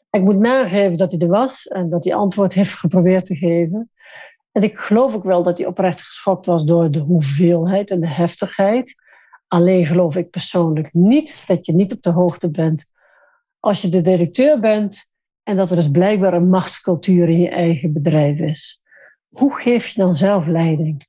Ik 0.10 0.22
moet 0.22 0.40
nageven 0.40 0.98
dat 0.98 1.12
hij 1.12 1.20
er 1.20 1.28
was 1.28 1.68
en 1.68 1.90
dat 1.90 2.04
hij 2.04 2.14
antwoord 2.14 2.54
heeft 2.54 2.74
geprobeerd 2.74 3.26
te 3.26 3.36
geven. 3.36 3.92
En 4.52 4.64
ik 4.64 4.78
geloof 4.78 5.16
ook 5.16 5.24
wel 5.24 5.44
dat 5.44 5.58
hij 5.58 5.68
oprecht 5.68 6.02
geschokt 6.02 6.46
was 6.46 6.66
door 6.66 6.92
de 6.92 7.00
hoeveelheid 7.00 7.92
en 7.92 8.00
de 8.00 8.08
heftigheid. 8.08 8.96
Alleen 9.48 9.86
geloof 9.86 10.16
ik 10.16 10.30
persoonlijk 10.30 10.94
niet 10.94 11.44
dat 11.48 11.66
je 11.66 11.74
niet 11.74 11.94
op 11.94 12.02
de 12.02 12.12
hoogte 12.12 12.52
bent 12.52 12.86
als 13.60 13.82
je 13.82 13.90
de 13.90 14.02
directeur 14.02 14.60
bent 14.60 15.10
en 15.44 15.56
dat 15.58 15.70
er 15.70 15.76
dus 15.76 15.92
blijkbaar 15.92 16.34
een 16.34 16.50
machtscultuur 16.50 17.30
in 17.30 17.40
je 17.40 17.50
eigen 17.50 17.94
bedrijf 17.94 18.40
is. 18.40 18.82
Hoe 19.30 19.62
geef 19.62 19.88
je 19.88 20.02
dan 20.02 20.16
zelf 20.16 20.48
leiding? 20.48 21.08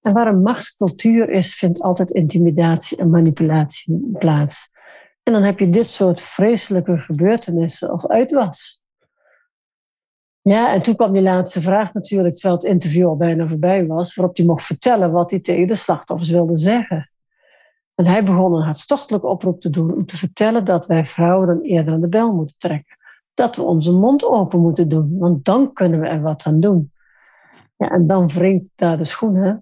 En 0.00 0.12
waar 0.12 0.26
een 0.26 0.42
machtscultuur 0.42 1.30
is, 1.30 1.54
vindt 1.54 1.82
altijd 1.82 2.10
intimidatie 2.10 2.98
en 2.98 3.10
manipulatie 3.10 4.10
plaats. 4.18 4.70
En 5.22 5.32
dan 5.32 5.42
heb 5.42 5.58
je 5.58 5.70
dit 5.70 5.86
soort 5.90 6.20
vreselijke 6.20 6.98
gebeurtenissen 6.98 7.90
als 7.90 8.08
uitwas. 8.08 8.80
Ja, 10.40 10.72
en 10.72 10.82
toen 10.82 10.96
kwam 10.96 11.12
die 11.12 11.22
laatste 11.22 11.60
vraag 11.60 11.94
natuurlijk, 11.94 12.34
terwijl 12.34 12.54
het 12.54 12.64
interview 12.64 13.06
al 13.06 13.16
bijna 13.16 13.48
voorbij 13.48 13.86
was, 13.86 14.14
waarop 14.14 14.36
hij 14.36 14.46
mocht 14.46 14.64
vertellen 14.64 15.10
wat 15.10 15.30
hij 15.30 15.40
tegen 15.40 15.66
de 15.66 15.74
slachtoffers 15.74 16.30
wilde 16.30 16.56
zeggen. 16.56 17.10
En 17.94 18.06
hij 18.06 18.24
begon 18.24 18.54
een 18.54 18.62
hartstochtelijke 18.62 19.26
oproep 19.26 19.60
te 19.60 19.70
doen 19.70 19.94
om 19.94 20.06
te 20.06 20.16
vertellen 20.16 20.64
dat 20.64 20.86
wij 20.86 21.04
vrouwen 21.06 21.46
dan 21.46 21.60
eerder 21.60 21.92
aan 21.92 22.00
de 22.00 22.08
bel 22.08 22.34
moeten 22.34 22.54
trekken. 22.58 22.96
Dat 23.34 23.56
we 23.56 23.62
onze 23.62 23.92
mond 23.92 24.24
open 24.24 24.60
moeten 24.60 24.88
doen, 24.88 25.18
want 25.18 25.44
dan 25.44 25.72
kunnen 25.72 26.00
we 26.00 26.06
er 26.06 26.20
wat 26.20 26.44
aan 26.44 26.60
doen. 26.60 26.92
Ja, 27.76 27.90
en 27.90 28.06
dan 28.06 28.28
wringt 28.28 28.66
daar 28.74 28.98
de 28.98 29.04
schoen, 29.04 29.34
hè? 29.34 29.54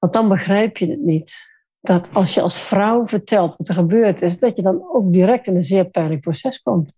Want 0.00 0.12
dan 0.12 0.28
begrijp 0.28 0.76
je 0.76 0.90
het 0.90 1.00
niet. 1.00 1.48
Dat 1.80 2.08
als 2.12 2.34
je 2.34 2.40
als 2.40 2.58
vrouw 2.58 3.06
vertelt 3.06 3.56
wat 3.56 3.68
er 3.68 3.74
gebeurd 3.74 4.22
is, 4.22 4.38
dat 4.38 4.56
je 4.56 4.62
dan 4.62 4.88
ook 4.92 5.12
direct 5.12 5.46
in 5.46 5.56
een 5.56 5.62
zeer 5.62 5.84
pijnlijk 5.84 6.20
proces 6.20 6.62
komt. 6.62 6.92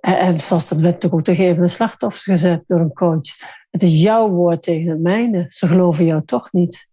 En 0.00 0.40
zoals 0.40 0.68
dat 0.68 0.80
werd 0.80 0.94
natuurlijk 0.94 1.14
ook 1.14 1.36
tegen 1.36 1.62
de 1.62 1.68
slachtoffers 1.68 2.24
gezet 2.24 2.64
door 2.66 2.80
een 2.80 2.92
coach. 2.92 3.36
Het 3.70 3.82
is 3.82 4.02
jouw 4.02 4.28
woord 4.28 4.62
tegen 4.62 4.90
het 4.90 5.00
mijne. 5.00 5.46
Ze 5.48 5.66
geloven 5.68 6.04
jou 6.04 6.24
toch 6.24 6.52
niet. 6.52 6.88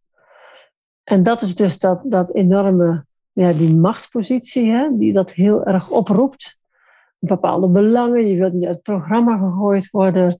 En 1.04 1.24
dat 1.24 1.42
is 1.42 1.56
dus 1.56 1.80
dat, 1.80 2.02
dat 2.04 2.36
enorme, 2.36 3.06
ja, 3.32 3.52
die 3.52 3.76
machtspositie, 3.76 4.72
hè, 4.72 4.90
die 4.98 5.14
dat 5.14 5.32
heel 5.34 5.66
erg 5.66 5.90
oproept. 5.90 6.58
Bepaalde 7.20 7.68
belangen, 7.68 8.28
je 8.28 8.38
wilt 8.38 8.54
niet 8.54 8.66
uit 8.66 8.74
het 8.74 8.84
programma 8.84 9.38
gegooid 9.38 9.90
worden. 9.90 10.40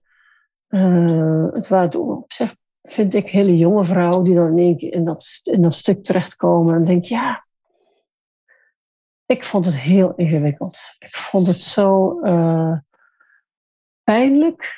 Uh, 0.70 1.46
het 1.54 1.68
waren 1.68 2.00
op 2.00 2.32
zich, 2.32 2.56
vind 2.88 3.14
ik, 3.14 3.30
hele 3.30 3.58
jonge 3.58 3.86
vrouwen 3.86 4.24
die 4.24 4.36
dan 4.36 4.48
in 4.48 4.58
één 4.58 4.78
keer 4.78 4.94
in 4.94 5.06
dat, 5.06 5.40
in 5.44 5.62
dat 5.62 5.74
stuk 5.74 6.04
terechtkomen. 6.04 6.76
En 6.76 6.86
denk, 6.86 7.06
ja, 7.06 7.46
ik 9.26 9.44
vond 9.44 9.66
het 9.66 9.76
heel 9.76 10.14
ingewikkeld. 10.16 10.80
Ik 11.00 11.16
vond 11.16 11.48
het 11.48 11.62
zo 11.62 12.20
uh, 12.24 12.78
pijnlijk, 14.04 14.76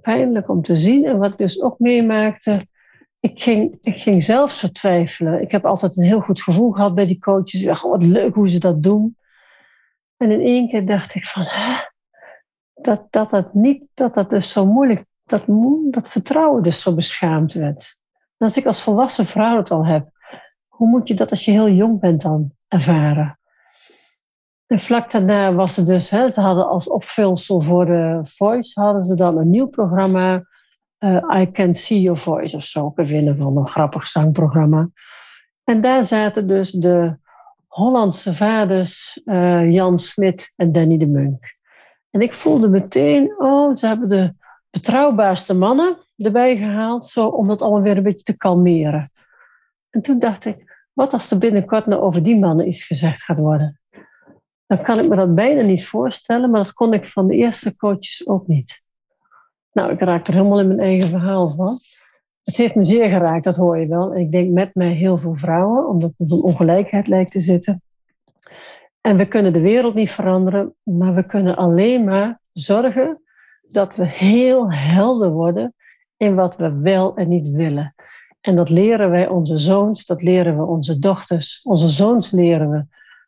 pijnlijk 0.00 0.48
om 0.48 0.62
te 0.62 0.76
zien. 0.76 1.04
En 1.04 1.18
wat 1.18 1.32
ik 1.32 1.38
dus 1.38 1.60
ook 1.60 1.78
meemaakte, 1.78 2.66
ik 3.20 3.42
ging, 3.42 3.78
ik 3.82 3.96
ging 3.96 4.24
zelf 4.24 4.50
zo 4.50 4.68
twijfelen. 4.68 5.42
Ik 5.42 5.50
heb 5.50 5.64
altijd 5.64 5.96
een 5.96 6.04
heel 6.04 6.20
goed 6.20 6.42
gevoel 6.42 6.70
gehad 6.70 6.94
bij 6.94 7.06
die 7.06 7.18
coaches. 7.18 7.60
Ik 7.60 7.66
dacht, 7.66 7.84
oh, 7.84 7.90
wat 7.90 8.02
leuk 8.02 8.34
hoe 8.34 8.48
ze 8.48 8.58
dat 8.58 8.82
doen. 8.82 9.16
En 10.16 10.30
in 10.30 10.40
één 10.40 10.68
keer 10.68 10.86
dacht 10.86 11.14
ik 11.14 11.26
van, 11.26 11.42
hè, 11.42 11.74
dat, 12.74 13.06
dat 13.10 13.30
dat 13.30 13.54
niet, 13.54 13.82
dat 13.94 14.14
dat 14.14 14.30
dus 14.30 14.52
zo 14.52 14.66
moeilijk, 14.66 15.04
dat, 15.24 15.42
dat 15.90 16.08
vertrouwen 16.08 16.62
dus 16.62 16.82
zo 16.82 16.94
beschaamd 16.94 17.52
werd. 17.52 17.98
Als 18.36 18.56
ik 18.56 18.66
als 18.66 18.82
volwassen 18.82 19.26
vrouw 19.26 19.56
het 19.56 19.70
al 19.70 19.86
heb, 19.86 20.08
hoe 20.68 20.88
moet 20.88 21.08
je 21.08 21.14
dat 21.14 21.30
als 21.30 21.44
je 21.44 21.50
heel 21.50 21.68
jong 21.68 22.00
bent 22.00 22.22
dan 22.22 22.52
ervaren? 22.68 23.38
En 24.66 24.80
vlak 24.80 25.10
daarna 25.10 25.52
was 25.52 25.76
het 25.76 25.86
dus, 25.86 26.10
hè, 26.10 26.28
ze 26.28 26.40
hadden 26.40 26.68
als 26.68 26.88
opvulsel 26.88 27.60
voor 27.60 27.86
de 27.86 28.20
Voice, 28.22 28.80
hadden 28.80 29.04
ze 29.04 29.14
dan 29.14 29.38
een 29.38 29.50
nieuw 29.50 29.68
programma 29.68 30.44
uh, 30.98 31.40
I 31.40 31.50
Can 31.50 31.74
See 31.74 32.00
Your 32.00 32.18
Voice 32.18 32.56
of 32.56 32.64
zo. 32.64 32.92
Winnen 32.94 33.36
van 33.36 33.56
een 33.56 33.66
grappig 33.66 34.08
zangprogramma. 34.08 34.88
En 35.64 35.80
daar 35.80 36.04
zaten 36.04 36.46
dus 36.48 36.70
de 36.70 37.16
Hollandse 37.66 38.34
vaders 38.34 39.20
uh, 39.24 39.72
Jan 39.72 39.98
Smit 39.98 40.52
en 40.56 40.72
Danny 40.72 40.96
de 40.96 41.06
Munk. 41.06 41.56
En 42.10 42.20
ik 42.20 42.34
voelde 42.34 42.68
meteen, 42.68 43.34
oh, 43.38 43.76
ze 43.76 43.86
hebben 43.86 44.08
de 44.08 44.34
betrouwbaarste 44.72 45.54
mannen 45.54 45.96
erbij 46.16 46.56
gehaald, 46.56 47.06
zo 47.06 47.26
om 47.26 47.48
dat 47.48 47.62
allemaal 47.62 47.82
weer 47.82 47.96
een 47.96 48.02
beetje 48.02 48.24
te 48.24 48.36
kalmeren. 48.36 49.12
En 49.90 50.02
toen 50.02 50.18
dacht 50.18 50.44
ik, 50.44 50.86
wat 50.92 51.12
als 51.12 51.30
er 51.30 51.38
binnenkort 51.38 51.86
nou 51.86 52.02
over 52.02 52.22
die 52.22 52.38
mannen 52.38 52.68
iets 52.68 52.84
gezegd 52.84 53.22
gaat 53.22 53.38
worden? 53.38 53.80
Dan 54.66 54.82
kan 54.82 54.98
ik 54.98 55.08
me 55.08 55.16
dat 55.16 55.34
bijna 55.34 55.62
niet 55.62 55.86
voorstellen, 55.86 56.50
maar 56.50 56.62
dat 56.62 56.72
kon 56.72 56.92
ik 56.92 57.04
van 57.04 57.26
de 57.26 57.34
eerste 57.34 57.76
coaches 57.76 58.26
ook 58.26 58.46
niet. 58.46 58.82
Nou, 59.72 59.92
ik 59.92 60.00
raak 60.00 60.26
er 60.26 60.34
helemaal 60.34 60.60
in 60.60 60.66
mijn 60.66 60.80
eigen 60.80 61.08
verhaal 61.08 61.48
van. 61.48 61.78
Het 62.42 62.56
heeft 62.56 62.74
me 62.74 62.84
zeer 62.84 63.08
geraakt, 63.08 63.44
dat 63.44 63.56
hoor 63.56 63.78
je 63.78 63.86
wel. 63.86 64.14
En 64.14 64.20
ik 64.20 64.32
denk 64.32 64.50
met 64.50 64.74
mij 64.74 64.92
heel 64.92 65.18
veel 65.18 65.34
vrouwen, 65.34 65.88
omdat 65.88 66.10
er 66.18 66.26
een 66.32 66.42
ongelijkheid 66.42 67.08
lijkt 67.08 67.30
te 67.30 67.40
zitten. 67.40 67.82
En 69.00 69.16
we 69.16 69.28
kunnen 69.28 69.52
de 69.52 69.60
wereld 69.60 69.94
niet 69.94 70.10
veranderen, 70.10 70.74
maar 70.82 71.14
we 71.14 71.26
kunnen 71.26 71.56
alleen 71.56 72.04
maar 72.04 72.40
zorgen 72.52 73.22
dat 73.72 73.96
we 73.96 74.06
heel 74.06 74.72
helder 74.72 75.30
worden 75.30 75.74
in 76.16 76.34
wat 76.34 76.56
we 76.56 76.72
wel 76.72 77.16
en 77.16 77.28
niet 77.28 77.48
willen. 77.48 77.94
En 78.40 78.56
dat 78.56 78.70
leren 78.70 79.10
wij 79.10 79.28
onze 79.28 79.58
zoons, 79.58 80.06
dat 80.06 80.22
leren 80.22 80.56
we 80.56 80.64
onze 80.64 80.98
dochters. 80.98 81.60
Onze 81.62 81.88
zoons 81.88 82.30
leren 82.30 82.70
we 82.70 82.86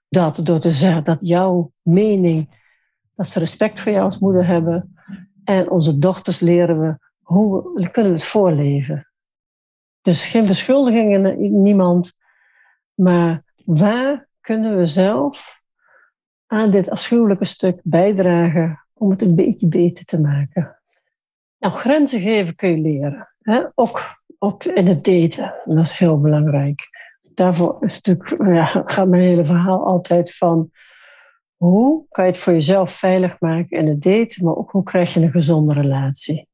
dat 0.09 0.41
door 0.43 0.59
te 0.59 0.73
zeggen 0.73 1.05
dat 1.05 1.19
jouw 1.21 1.73
mening, 1.83 2.63
dat 3.15 3.29
ze 3.29 3.39
respect 3.39 3.81
voor 3.81 3.93
jou 3.93 4.05
als 4.05 4.19
moeder 4.19 4.47
hebben, 4.47 4.95
en 5.45 5.71
onze 5.71 5.99
dochters 5.99 6.41
leren 6.41 6.81
we 6.81 6.99
hoe 7.23 7.73
we, 7.75 7.91
kunnen 7.91 8.13
het 8.13 8.25
voorleven. 8.25 9.09
Dus 10.03 10.27
geen 10.27 10.47
beschuldigingen 10.47 11.63
niemand, 11.63 12.13
maar 12.95 13.43
waar 13.65 14.29
kunnen 14.41 14.77
we 14.77 14.87
zelf 14.87 15.63
aan 16.47 16.71
dit 16.71 16.91
afschuwelijke 16.91 17.45
stuk 17.45 17.81
bijdragen 17.83 18.84
om 19.05 19.11
het 19.11 19.23
een 19.23 19.35
beetje 19.35 19.67
beter 19.67 20.05
te 20.05 20.21
maken? 20.21 20.79
Nou, 21.59 21.75
grenzen 21.75 22.21
geven 22.21 22.55
kun 22.55 22.69
je 22.71 22.79
leren. 22.79 23.29
Hè? 23.41 23.63
Ook, 23.75 24.23
ook 24.39 24.65
in 24.65 24.87
het 24.87 25.05
daten. 25.05 25.55
Dat 25.65 25.85
is 25.85 25.99
heel 25.99 26.21
belangrijk. 26.21 26.89
Daarvoor 27.35 27.77
is 27.81 28.01
natuurlijk, 28.01 28.55
ja, 28.55 28.65
gaat 28.87 29.09
mijn 29.09 29.23
hele 29.23 29.45
verhaal 29.45 29.87
altijd 29.87 30.37
van 30.37 30.71
hoe 31.57 32.05
kan 32.09 32.25
je 32.25 32.31
het 32.31 32.41
voor 32.41 32.53
jezelf 32.53 32.93
veilig 32.93 33.41
maken 33.41 33.79
in 33.79 33.87
het 33.87 34.03
daten, 34.03 34.45
maar 34.45 34.57
ook 34.57 34.71
hoe 34.71 34.83
krijg 34.83 35.15
je 35.15 35.21
een 35.21 35.31
gezonde 35.31 35.75
relatie? 35.75 36.49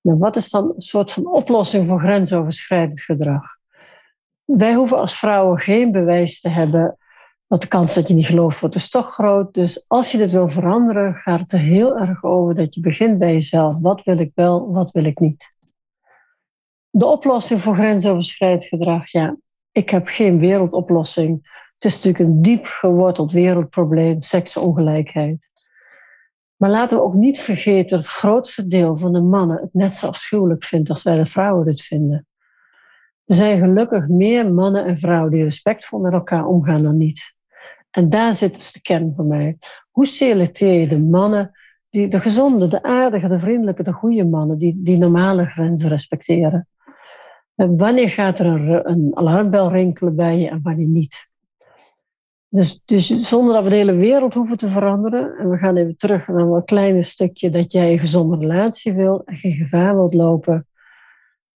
Nou, 0.00 0.18
wat 0.18 0.36
is 0.36 0.50
dan 0.50 0.72
een 0.74 0.80
soort 0.80 1.12
van 1.12 1.26
oplossing 1.26 1.88
voor 1.88 2.00
grensoverschrijdend 2.00 3.00
gedrag? 3.00 3.42
Wij 4.44 4.74
hoeven 4.74 4.98
als 4.98 5.18
vrouwen 5.18 5.58
geen 5.58 5.92
bewijs 5.92 6.40
te 6.40 6.48
hebben, 6.48 6.96
want 7.50 7.62
de 7.62 7.68
kans 7.68 7.94
dat 7.94 8.08
je 8.08 8.14
niet 8.14 8.26
gelooft 8.26 8.60
wordt 8.60 8.74
is 8.74 8.90
toch 8.90 9.12
groot. 9.12 9.54
Dus 9.54 9.84
als 9.88 10.12
je 10.12 10.18
dit 10.18 10.32
wil 10.32 10.48
veranderen, 10.48 11.14
gaat 11.14 11.40
het 11.40 11.52
er 11.52 11.58
heel 11.58 11.98
erg 11.98 12.24
over 12.24 12.54
dat 12.54 12.74
je 12.74 12.80
begint 12.80 13.18
bij 13.18 13.32
jezelf. 13.32 13.78
Wat 13.80 14.02
wil 14.04 14.18
ik 14.18 14.30
wel, 14.34 14.72
wat 14.72 14.90
wil 14.90 15.04
ik 15.04 15.18
niet? 15.18 15.52
De 16.90 17.06
oplossing 17.06 17.62
voor 17.62 17.74
grensoverschrijdend 17.74 18.64
gedrag, 18.64 19.10
ja, 19.10 19.36
ik 19.72 19.90
heb 19.90 20.06
geen 20.06 20.38
wereldoplossing. 20.38 21.48
Het 21.74 21.84
is 21.84 21.94
natuurlijk 21.94 22.24
een 22.24 22.42
diep 22.42 22.66
geworteld 22.66 23.32
wereldprobleem, 23.32 24.22
seksongelijkheid. 24.22 25.48
Maar 26.56 26.70
laten 26.70 26.96
we 26.96 27.04
ook 27.04 27.14
niet 27.14 27.40
vergeten 27.40 27.96
dat 27.96 28.06
het 28.06 28.16
grootste 28.16 28.66
deel 28.66 28.96
van 28.96 29.12
de 29.12 29.22
mannen 29.22 29.60
het 29.60 29.74
net 29.74 29.96
zo 29.96 30.06
afschuwelijk 30.06 30.64
vindt 30.64 30.90
als 30.90 31.02
wij 31.02 31.16
de 31.16 31.26
vrouwen 31.26 31.64
dit 31.64 31.82
vinden. 31.82 32.26
Er 33.24 33.34
zijn 33.34 33.58
gelukkig 33.58 34.08
meer 34.08 34.52
mannen 34.52 34.84
en 34.86 34.98
vrouwen 34.98 35.30
die 35.30 35.42
respectvol 35.42 36.00
met 36.00 36.12
elkaar 36.12 36.46
omgaan 36.46 36.82
dan 36.82 36.96
niet. 36.96 37.38
En 37.90 38.08
daar 38.08 38.34
zit 38.34 38.54
dus 38.54 38.72
de 38.72 38.80
kern 38.80 39.12
voor 39.16 39.24
mij. 39.24 39.58
Hoe 39.90 40.06
selecteer 40.06 40.80
je 40.80 40.88
de 40.88 40.98
mannen, 40.98 41.50
die, 41.90 42.08
de 42.08 42.20
gezonde, 42.20 42.68
de 42.68 42.82
aardige, 42.82 43.28
de 43.28 43.38
vriendelijke, 43.38 43.82
de 43.82 43.92
goede 43.92 44.24
mannen, 44.24 44.58
die, 44.58 44.80
die 44.82 44.98
normale 44.98 45.46
grenzen 45.46 45.88
respecteren? 45.88 46.68
wanneer 47.54 48.08
gaat 48.08 48.40
er 48.40 48.46
een, 48.46 48.90
een 48.90 49.10
alarmbel 49.14 49.70
rinkelen 49.70 50.16
bij 50.16 50.38
je 50.38 50.48
en 50.48 50.60
wanneer 50.62 50.86
niet? 50.86 51.28
Dus, 52.48 52.80
dus 52.84 53.06
zonder 53.06 53.54
dat 53.54 53.64
we 53.64 53.70
de 53.70 53.76
hele 53.76 53.96
wereld 53.96 54.34
hoeven 54.34 54.58
te 54.58 54.68
veranderen. 54.68 55.38
En 55.38 55.50
we 55.50 55.56
gaan 55.56 55.76
even 55.76 55.96
terug 55.96 56.28
naar 56.28 56.46
een 56.46 56.64
kleine 56.64 57.02
stukje 57.02 57.50
dat 57.50 57.72
jij 57.72 57.92
een 57.92 57.98
gezonde 57.98 58.36
relatie 58.36 58.92
wil 58.92 59.22
en 59.24 59.36
geen 59.36 59.52
gevaar 59.52 59.94
wilt 59.94 60.14
lopen. 60.14 60.66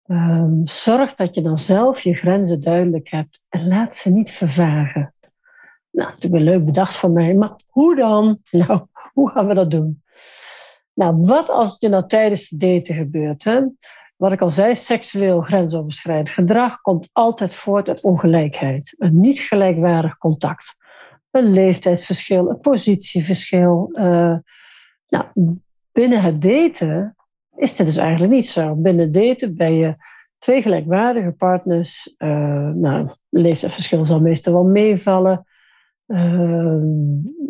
Um, 0.07 0.61
zorg 0.67 1.13
dat 1.13 1.35
je 1.35 1.41
dan 1.41 1.57
zelf 1.57 2.01
je 2.01 2.13
grenzen 2.13 2.61
duidelijk 2.61 3.09
hebt 3.09 3.41
en 3.49 3.67
laat 3.67 3.95
ze 3.95 4.11
niet 4.11 4.31
vervagen. 4.31 5.12
Nou, 5.93 6.09
dat 6.09 6.23
is 6.23 6.29
wel 6.29 6.41
leuk 6.41 6.65
bedacht 6.65 6.97
van 6.97 7.13
mij, 7.13 7.33
maar 7.33 7.55
hoe 7.69 7.95
dan? 7.95 8.39
Nou, 8.51 8.81
hoe 9.13 9.29
gaan 9.29 9.47
we 9.47 9.53
dat 9.53 9.71
doen? 9.71 10.03
Nou, 10.93 11.15
wat 11.17 11.49
als 11.49 11.77
je 11.79 11.89
nou 11.89 12.07
tijdens 12.07 12.49
het 12.49 12.59
daten 12.59 12.95
gebeurt? 12.95 13.43
Hè? 13.43 13.61
Wat 14.15 14.31
ik 14.31 14.41
al 14.41 14.49
zei, 14.49 14.75
seksueel 14.75 15.41
grensoverschrijdend 15.41 16.29
gedrag 16.29 16.81
komt 16.81 17.09
altijd 17.11 17.55
voort 17.55 17.89
uit 17.89 18.01
ongelijkheid. 18.01 18.95
Een 18.97 19.19
niet 19.19 19.39
gelijkwaardig 19.39 20.17
contact. 20.17 20.77
Een 21.31 21.51
leeftijdsverschil, 21.51 22.49
een 22.49 22.59
positieverschil. 22.59 23.89
Uh, 23.91 24.35
nou, 25.07 25.25
binnen 25.91 26.21
het 26.21 26.41
daten 26.41 27.15
is 27.55 27.75
dit 27.75 27.85
dus 27.85 27.97
eigenlijk 27.97 28.33
niet 28.33 28.49
zo. 28.49 28.75
Binnen 28.75 29.11
daten 29.11 29.55
ben 29.55 29.73
je 29.73 29.95
twee 30.37 30.61
gelijkwaardige 30.61 31.31
partners. 31.31 32.15
Uh, 32.17 32.69
nou, 32.69 33.09
leeftijdsverschil 33.29 34.05
zal 34.05 34.21
meestal 34.21 34.53
wel 34.53 34.63
meevallen. 34.63 35.45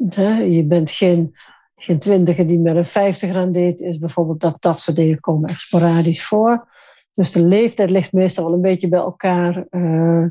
Hè, 0.10 0.38
je 0.38 0.64
bent 0.64 0.92
geen, 0.92 1.36
geen 1.76 2.00
twintiger 2.00 2.48
die 2.48 2.60
met 2.60 2.76
een 2.76 2.86
vijftiger 2.86 3.36
aan 3.36 3.52
date 3.52 3.86
is. 3.86 3.98
Bijvoorbeeld 3.98 4.40
dat, 4.40 4.58
dat 4.60 4.80
soort 4.80 4.98
dingen 4.98 5.20
komen 5.20 5.50
echt 5.50 5.62
sporadisch 5.62 6.26
voor. 6.26 6.68
Dus 7.14 7.32
de 7.32 7.44
leeftijd 7.44 7.90
ligt 7.90 8.14
meestal 8.14 8.46
wel 8.46 8.54
een 8.54 8.62
beetje 8.62 8.88
bij 8.88 9.00
elkaar. 9.00 9.66
Uh, 9.70 10.26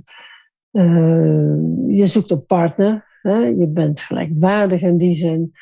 je 1.97 2.07
zoekt 2.07 2.31
een 2.31 2.47
partner. 2.47 3.11
Je 3.59 3.67
bent 3.69 4.01
gelijkwaardig 4.01 4.83
in 4.83 4.97
die 4.97 5.15
zin. 5.15 5.53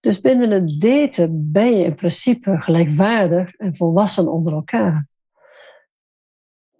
Dus 0.00 0.20
binnen 0.20 0.50
het 0.50 0.80
daten 0.80 1.52
ben 1.52 1.76
je 1.76 1.84
in 1.84 1.94
principe 1.94 2.60
gelijkwaardig 2.60 3.54
en 3.54 3.76
volwassen 3.76 4.32
onder 4.32 4.52
elkaar. 4.52 5.06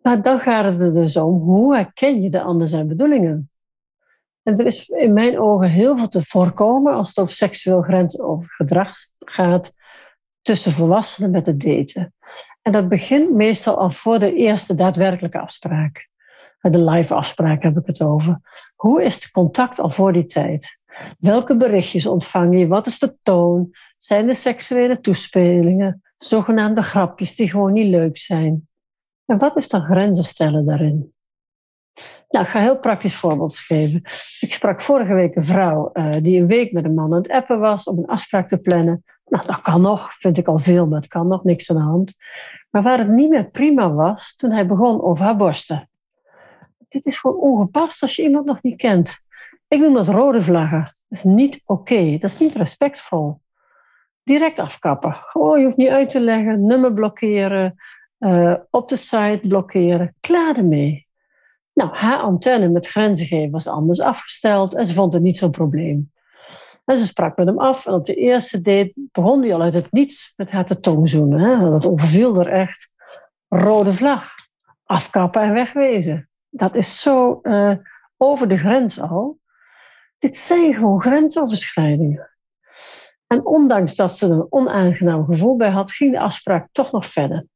Maar 0.02 0.22
dan 0.22 0.38
gaat 0.38 0.64
het 0.64 0.80
er 0.80 0.94
dus 0.94 1.16
om, 1.16 1.40
hoe 1.40 1.74
herken 1.74 2.22
je 2.22 2.30
de 2.30 2.42
ander 2.42 2.68
zijn 2.68 2.88
bedoelingen? 2.88 3.50
En 4.42 4.56
er 4.56 4.66
is 4.66 4.88
in 4.88 5.12
mijn 5.12 5.40
ogen 5.40 5.70
heel 5.70 5.96
veel 5.96 6.08
te 6.08 6.24
voorkomen 6.24 6.94
als 6.94 7.08
het 7.08 7.18
over 7.18 7.34
seksueel 7.34 7.82
grens 7.82 8.20
of 8.20 8.46
gedrag 8.46 8.96
gaat 9.18 9.72
tussen 10.42 10.72
volwassenen 10.72 11.30
met 11.30 11.46
het 11.46 11.60
daten. 11.60 12.14
En 12.62 12.72
dat 12.72 12.88
begint 12.88 13.34
meestal 13.34 13.78
al 13.78 13.90
voor 13.90 14.18
de 14.18 14.34
eerste 14.34 14.74
daadwerkelijke 14.74 15.40
afspraak. 15.40 16.08
De 16.60 16.78
live 16.78 17.14
afspraak 17.14 17.62
heb 17.62 17.76
ik 17.76 17.86
het 17.86 18.00
over. 18.00 18.40
Hoe 18.76 19.02
is 19.02 19.14
het 19.14 19.30
contact 19.30 19.78
al 19.78 19.90
voor 19.90 20.12
die 20.12 20.26
tijd? 20.26 20.78
Welke 21.18 21.56
berichtjes 21.56 22.06
ontvang 22.06 22.58
je? 22.58 22.66
Wat 22.66 22.86
is 22.86 22.98
de 22.98 23.16
toon? 23.22 23.70
Zijn 23.98 24.28
er 24.28 24.36
seksuele 24.36 25.00
toespelingen? 25.00 26.02
Zogenaamde 26.16 26.82
grapjes 26.82 27.36
die 27.36 27.50
gewoon 27.50 27.72
niet 27.72 27.90
leuk 27.90 28.18
zijn? 28.18 28.68
En 29.26 29.38
wat 29.38 29.56
is 29.56 29.68
dan 29.68 29.84
grenzen 29.84 30.24
stellen 30.24 30.66
daarin? 30.66 31.12
Nou, 32.28 32.44
ik 32.44 32.50
ga 32.50 32.58
een 32.58 32.64
heel 32.64 32.78
praktisch 32.78 33.14
voorbeeld 33.14 33.56
geven. 33.56 34.00
Ik 34.40 34.54
sprak 34.54 34.80
vorige 34.80 35.14
week 35.14 35.36
een 35.36 35.44
vrouw 35.44 35.90
uh, 35.92 36.12
die 36.22 36.40
een 36.40 36.46
week 36.46 36.72
met 36.72 36.84
een 36.84 36.94
man 36.94 37.12
aan 37.12 37.22
het 37.22 37.30
appen 37.30 37.60
was 37.60 37.84
om 37.84 37.98
een 37.98 38.06
afspraak 38.06 38.48
te 38.48 38.58
plannen. 38.58 39.04
Nou, 39.24 39.46
dat 39.46 39.60
kan 39.60 39.80
nog, 39.80 40.12
vind 40.14 40.38
ik 40.38 40.46
al 40.46 40.58
veel, 40.58 40.86
maar 40.86 41.00
het 41.00 41.08
kan 41.08 41.28
nog, 41.28 41.44
niks 41.44 41.70
aan 41.70 41.76
de 41.76 41.82
hand. 41.82 42.14
Maar 42.70 42.82
waar 42.82 42.98
het 42.98 43.08
niet 43.08 43.30
meer 43.30 43.50
prima 43.50 43.92
was, 43.92 44.36
toen 44.36 44.50
hij 44.50 44.66
begon 44.66 45.02
over 45.02 45.24
haar 45.24 45.36
borsten. 45.36 45.88
Dit 46.88 47.06
is 47.06 47.18
gewoon 47.18 47.36
ongepast 47.36 48.02
als 48.02 48.16
je 48.16 48.22
iemand 48.22 48.46
nog 48.46 48.62
niet 48.62 48.76
kent. 48.76 49.20
Ik 49.68 49.80
noem 49.80 49.94
dat 49.94 50.08
rode 50.08 50.42
vlaggen. 50.42 50.80
Dat 50.82 50.94
is 51.08 51.22
niet 51.22 51.62
oké. 51.64 52.18
Dat 52.18 52.30
is 52.30 52.38
niet 52.38 52.54
respectvol. 52.54 53.40
Direct 54.22 54.58
afkappen. 54.58 55.14
Gewoon, 55.14 55.58
je 55.58 55.64
hoeft 55.64 55.76
niet 55.76 55.88
uit 55.88 56.10
te 56.10 56.20
leggen. 56.20 56.66
Nummer 56.66 56.92
blokkeren. 56.92 57.74
Uh, 58.18 58.54
op 58.70 58.88
de 58.88 58.96
site 58.96 59.40
blokkeren. 59.48 60.14
Klaar 60.20 60.56
ermee. 60.56 61.08
Nou, 61.80 61.94
haar 61.94 62.18
antenne 62.18 62.68
met 62.68 62.86
grenzen 62.86 63.26
geven 63.26 63.50
was 63.50 63.66
anders 63.66 64.00
afgesteld 64.00 64.74
en 64.74 64.86
ze 64.86 64.94
vond 64.94 65.12
het 65.12 65.22
niet 65.22 65.38
zo'n 65.38 65.50
probleem. 65.50 66.12
En 66.84 66.98
ze 66.98 67.06
sprak 67.06 67.36
met 67.36 67.46
hem 67.46 67.58
af 67.58 67.86
en 67.86 67.92
op 67.92 68.06
de 68.06 68.14
eerste 68.14 68.60
date 68.60 68.92
begon 68.94 69.42
hij 69.42 69.54
al 69.54 69.62
uit 69.62 69.74
het 69.74 69.92
niets 69.92 70.32
met 70.36 70.50
haar 70.50 70.66
te 70.66 70.80
tongzoenen. 70.80 71.40
Hè? 71.40 71.70
Dat 71.70 71.86
overviel 71.86 72.40
er 72.40 72.48
echt. 72.48 72.90
Rode 73.48 73.92
vlag. 73.92 74.30
Afkappen 74.84 75.42
en 75.42 75.52
wegwezen. 75.52 76.28
Dat 76.48 76.74
is 76.74 77.00
zo 77.00 77.38
uh, 77.42 77.72
over 78.16 78.48
de 78.48 78.58
grens 78.58 79.00
al. 79.00 79.38
Dit 80.18 80.38
zijn 80.38 80.74
gewoon 80.74 81.02
grensoverschrijdingen. 81.02 82.30
En 83.26 83.46
ondanks 83.46 83.94
dat 83.94 84.16
ze 84.16 84.26
er 84.26 84.32
een 84.32 84.46
onaangenaam 84.50 85.24
gevoel 85.24 85.56
bij 85.56 85.70
had, 85.70 85.92
ging 85.92 86.12
de 86.12 86.20
afspraak 86.20 86.68
toch 86.72 86.92
nog 86.92 87.06
verder. 87.06 87.46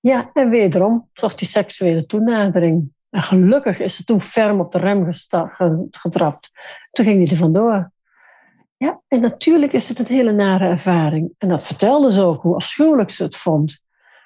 Ja, 0.00 0.30
en 0.32 0.50
wederom 0.50 1.08
zocht 1.12 1.38
die 1.38 1.48
seksuele 1.48 2.06
toenadering. 2.06 2.94
En 3.16 3.22
gelukkig 3.22 3.78
is 3.78 3.96
ze 3.96 4.04
toen 4.04 4.22
ferm 4.22 4.60
op 4.60 4.72
de 4.72 4.78
rem 4.78 5.12
getrapt. 5.90 6.50
Toen 6.90 7.04
ging 7.04 7.22
hij 7.22 7.36
er 7.36 7.42
vandoor. 7.42 7.90
Ja, 8.76 9.00
en 9.08 9.20
natuurlijk 9.20 9.72
is 9.72 9.88
het 9.88 9.98
een 9.98 10.06
hele 10.06 10.32
nare 10.32 10.68
ervaring. 10.68 11.34
En 11.38 11.48
dat 11.48 11.64
vertelde 11.64 12.12
ze 12.12 12.22
ook, 12.22 12.42
hoe 12.42 12.54
afschuwelijk 12.54 13.10
ze 13.10 13.22
het 13.22 13.36
vond. 13.36 13.82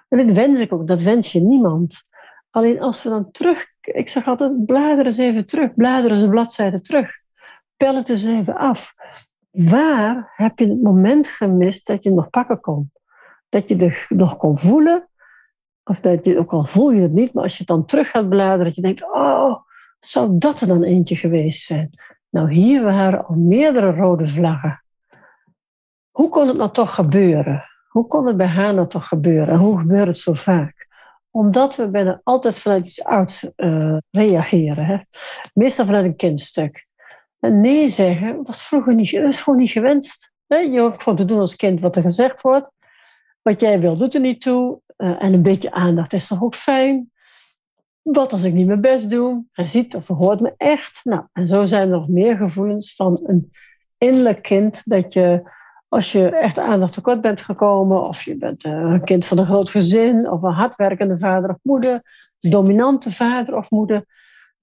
En 0.09 0.27
dat 0.27 0.37
wens 0.37 0.61
ik 0.61 0.73
ook, 0.73 0.87
dat 0.87 1.03
wens 1.03 1.33
je 1.33 1.41
niemand. 1.41 2.03
Alleen 2.51 2.81
als 2.81 3.03
we 3.03 3.09
dan 3.09 3.31
terug, 3.31 3.67
ik 3.81 4.09
zeg 4.09 4.27
altijd, 4.27 4.67
bladeren 4.67 5.05
eens 5.05 5.19
even 5.19 5.47
terug, 5.47 5.75
bladeren 5.75 6.17
eens 6.17 6.25
een 6.25 6.31
bladzijde 6.31 6.81
terug 6.81 7.19
pel 7.77 7.95
het 7.95 8.09
eens 8.09 8.27
even 8.27 8.57
af. 8.57 8.95
Waar 9.51 10.33
heb 10.37 10.59
je 10.59 10.69
het 10.69 10.83
moment 10.83 11.29
gemist 11.29 11.87
dat 11.87 12.05
je 12.05 12.11
nog 12.11 12.31
pakken 12.31 12.61
kon? 12.61 12.91
Dat 13.49 13.69
je 13.69 14.07
nog 14.09 14.37
kon 14.37 14.59
voelen, 14.59 15.09
of 15.85 16.01
dat 16.01 16.25
je, 16.25 16.39
ook 16.39 16.53
al 16.53 16.65
voel 16.65 16.91
je 16.91 17.03
het 17.03 17.13
niet, 17.13 17.33
maar 17.33 17.43
als 17.43 17.59
je 17.59 17.65
dan 17.65 17.85
terug 17.85 18.11
gaat 18.11 18.29
bladeren, 18.29 18.65
dat 18.65 18.75
je 18.75 18.83
denkt, 18.83 19.03
oh, 19.13 19.57
zou 20.01 20.39
dat 20.39 20.61
er 20.61 20.67
dan 20.67 20.83
eentje 20.83 21.17
geweest 21.17 21.63
zijn? 21.63 21.91
Nou, 22.31 22.53
hier 22.53 22.83
waren 22.83 23.27
al 23.27 23.35
meerdere 23.39 23.93
rode 23.93 24.29
vlaggen. 24.29 24.85
Hoe 26.11 26.29
kon 26.29 26.49
het 26.49 26.57
nou 26.57 26.71
toch 26.71 26.95
gebeuren? 26.95 27.65
Hoe 27.89 28.07
kon 28.07 28.27
het 28.27 28.37
bij 28.37 28.47
haar 28.47 28.75
nou 28.75 28.89
toch 28.89 29.09
gebeuren? 29.09 29.49
En 29.49 29.59
hoe 29.59 29.79
gebeurt 29.79 30.07
het 30.07 30.19
zo 30.19 30.33
vaak? 30.33 30.89
Omdat 31.31 31.77
we 31.77 31.89
bijna 31.89 32.21
altijd 32.25 32.59
vanuit 32.59 32.87
iets 32.87 33.05
ouds 33.05 33.49
uh, 33.57 33.97
reageren. 34.11 34.85
Hè? 34.85 34.99
Meestal 35.55 35.85
vanuit 35.87 36.05
een 36.05 36.17
kindstuk. 36.17 36.87
En 37.41 37.61
nee 37.61 37.89
zeggen 37.89 38.43
was 38.43 38.63
vroeger 38.63 38.95
niet, 38.95 39.13
is 39.13 39.41
gewoon 39.41 39.59
niet 39.59 39.71
gewenst. 39.71 40.33
Je 40.47 40.81
hoeft 40.81 41.03
gewoon 41.03 41.19
te 41.19 41.25
doen 41.25 41.41
als 41.41 41.57
kind 41.57 41.81
wat 41.81 41.97
er 41.97 42.03
gezegd 42.03 42.41
wordt. 42.41 42.71
Wat 43.43 43.61
jij 43.61 43.81
wil, 43.81 43.97
doet 43.97 44.15
er 44.15 44.21
niet 44.21 44.41
toe. 44.41 44.81
Eh, 44.97 45.23
en 45.23 45.33
een 45.33 45.43
beetje 45.43 45.73
aandacht 45.73 46.13
is 46.13 46.27
toch 46.27 46.43
ook 46.43 46.55
fijn. 46.55 47.11
Wat 48.03 48.33
als 48.33 48.45
ik 48.45 48.53
niet 48.53 48.67
mijn 48.67 48.81
best 48.81 49.11
doe? 49.11 49.45
Hij 49.53 49.67
ziet 49.67 49.97
of 49.97 50.07
hoort 50.07 50.41
me 50.41 50.55
echt. 50.57 51.01
Nou, 51.05 51.23
en 51.33 51.49
zo 51.49 51.67
zijn 51.67 51.83
er 51.83 51.89
nog 51.89 52.09
meer 52.09 52.37
gevoelens 52.37 52.95
van 52.95 53.21
een 53.23 53.53
innerlijk 53.99 54.43
kind. 54.43 54.83
Dat 54.85 55.13
je, 55.13 55.51
als 55.89 56.13
je 56.13 56.29
echt 56.29 56.59
aandacht 56.59 56.93
tekort 56.93 57.21
bent 57.21 57.41
gekomen, 57.41 58.03
of 58.03 58.23
je 58.23 58.37
bent 58.37 58.65
eh, 58.65 58.73
een 58.73 59.05
kind 59.05 59.27
van 59.27 59.39
een 59.39 59.47
groot 59.47 59.71
gezin, 59.71 60.31
of 60.31 60.43
een 60.43 60.53
hardwerkende 60.53 61.19
vader 61.19 61.51
of 61.51 61.59
moeder, 61.63 62.03
dominante 62.39 63.13
vader 63.13 63.57
of 63.57 63.71
moeder, 63.71 64.05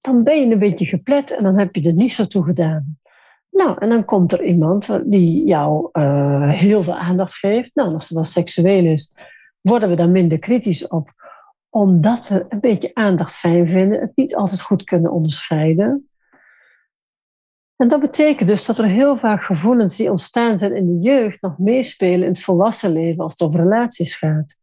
dan 0.01 0.23
ben 0.23 0.39
je 0.39 0.53
een 0.53 0.59
beetje 0.59 0.85
geplet 0.85 1.31
en 1.31 1.43
dan 1.43 1.57
heb 1.57 1.75
je 1.75 1.87
er 1.87 1.93
niet 1.93 2.13
zo 2.13 2.25
toe 2.25 2.43
gedaan. 2.43 2.97
Nou, 3.57 3.75
en 3.79 3.89
dan 3.89 4.05
komt 4.05 4.33
er 4.33 4.43
iemand 4.43 5.11
die 5.11 5.45
jou 5.45 5.89
uh, 5.93 6.51
heel 6.51 6.83
veel 6.83 6.95
aandacht 6.95 7.33
geeft. 7.33 7.75
Nou, 7.75 7.93
als 7.93 8.07
dan 8.07 8.25
seksueel 8.25 8.85
is, 8.85 9.13
worden 9.61 9.89
we 9.89 9.95
daar 9.95 10.09
minder 10.09 10.39
kritisch 10.39 10.87
op. 10.87 11.11
Omdat 11.69 12.27
we 12.27 12.45
een 12.49 12.59
beetje 12.59 12.91
aandacht 12.93 13.35
fijn 13.35 13.69
vinden, 13.69 13.99
het 13.99 14.11
niet 14.15 14.35
altijd 14.35 14.61
goed 14.61 14.83
kunnen 14.83 15.11
onderscheiden. 15.11 16.09
En 17.75 17.87
dat 17.87 17.99
betekent 17.99 18.49
dus 18.49 18.65
dat 18.65 18.77
er 18.77 18.85
heel 18.85 19.17
vaak 19.17 19.43
gevoelens 19.43 19.95
die 19.95 20.09
ontstaan 20.09 20.57
zijn 20.57 20.75
in 20.75 20.85
de 20.85 20.99
jeugd 21.09 21.41
nog 21.41 21.57
meespelen 21.57 22.21
in 22.21 22.33
het 22.33 22.41
volwassen 22.41 22.91
leven 22.91 23.23
als 23.23 23.31
het 23.31 23.41
om 23.41 23.55
relaties 23.55 24.15
gaat. 24.15 24.55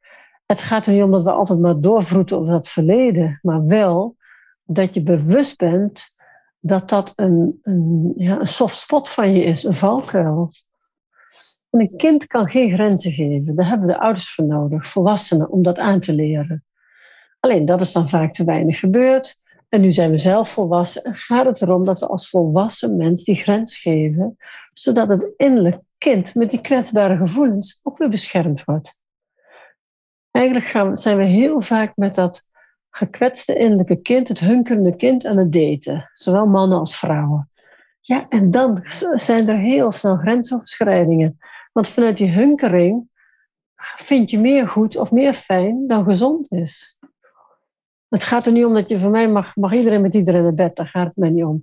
Het 0.46 0.62
gaat 0.62 0.86
er 0.86 0.92
niet 0.92 1.02
om 1.02 1.10
dat 1.10 1.22
we 1.22 1.30
altijd 1.30 1.60
maar 1.60 1.80
doorvroeten 1.80 2.38
over 2.38 2.52
dat 2.52 2.68
verleden, 2.68 3.38
maar 3.42 3.66
wel 3.66 4.16
dat 4.64 4.94
je 4.94 5.02
bewust 5.02 5.56
bent 5.56 6.13
dat 6.66 6.88
dat 6.88 7.12
een, 7.16 7.60
een, 7.62 8.12
ja, 8.16 8.40
een 8.40 8.46
soft 8.46 8.76
spot 8.76 9.10
van 9.10 9.32
je 9.32 9.44
is, 9.44 9.64
een 9.64 9.74
valkuil. 9.74 10.50
En 11.70 11.80
een 11.80 11.96
kind 11.96 12.26
kan 12.26 12.48
geen 12.48 12.74
grenzen 12.74 13.12
geven. 13.12 13.54
Daar 13.54 13.68
hebben 13.68 13.86
de 13.86 13.98
ouders 13.98 14.34
voor 14.34 14.44
nodig, 14.44 14.88
volwassenen, 14.88 15.50
om 15.50 15.62
dat 15.62 15.78
aan 15.78 16.00
te 16.00 16.14
leren. 16.14 16.64
Alleen 17.40 17.64
dat 17.64 17.80
is 17.80 17.92
dan 17.92 18.08
vaak 18.08 18.34
te 18.34 18.44
weinig 18.44 18.78
gebeurd. 18.78 19.42
En 19.68 19.80
nu 19.80 19.92
zijn 19.92 20.10
we 20.10 20.18
zelf 20.18 20.48
volwassen 20.48 21.02
en 21.02 21.14
gaat 21.14 21.46
het 21.46 21.62
erom 21.62 21.84
dat 21.84 22.00
we 22.00 22.06
als 22.06 22.28
volwassen 22.28 22.96
mens 22.96 23.24
die 23.24 23.34
grens 23.34 23.76
geven, 23.76 24.36
zodat 24.72 25.08
het 25.08 25.32
innerlijk 25.36 25.78
kind 25.98 26.34
met 26.34 26.50
die 26.50 26.60
kwetsbare 26.60 27.16
gevoelens 27.16 27.80
ook 27.82 27.98
weer 27.98 28.08
beschermd 28.08 28.64
wordt. 28.64 28.96
Eigenlijk 30.30 30.66
gaan, 30.66 30.98
zijn 30.98 31.16
we 31.16 31.24
heel 31.24 31.60
vaak 31.60 31.96
met 31.96 32.14
dat 32.14 32.44
gekwetste 32.96 33.58
innerlijke 33.58 33.96
kind, 33.96 34.28
het 34.28 34.40
hunkerende 34.40 34.96
kind 34.96 35.26
aan 35.26 35.36
het 35.36 35.52
daten. 35.52 36.10
Zowel 36.12 36.46
mannen 36.46 36.78
als 36.78 36.98
vrouwen. 36.98 37.50
Ja, 38.00 38.26
en 38.28 38.50
dan 38.50 38.82
zijn 39.14 39.48
er 39.48 39.58
heel 39.58 39.92
snel 39.92 40.16
grensoverschrijdingen. 40.16 41.38
Want 41.72 41.88
vanuit 41.88 42.18
die 42.18 42.30
hunkering 42.30 43.08
vind 43.96 44.30
je 44.30 44.38
meer 44.38 44.68
goed 44.68 44.96
of 44.96 45.10
meer 45.10 45.34
fijn 45.34 45.86
dan 45.86 46.04
gezond 46.04 46.52
is. 46.52 46.98
Het 48.08 48.24
gaat 48.24 48.46
er 48.46 48.52
niet 48.52 48.64
om 48.64 48.74
dat 48.74 48.88
je 48.88 48.98
van 48.98 49.10
mij 49.10 49.28
mag, 49.28 49.56
mag 49.56 49.72
iedereen 49.72 50.02
met 50.02 50.14
iedereen 50.14 50.42
naar 50.42 50.54
bed, 50.54 50.76
daar 50.76 50.86
gaat 50.86 51.06
het 51.06 51.16
mij 51.16 51.30
niet 51.30 51.44
om. 51.44 51.62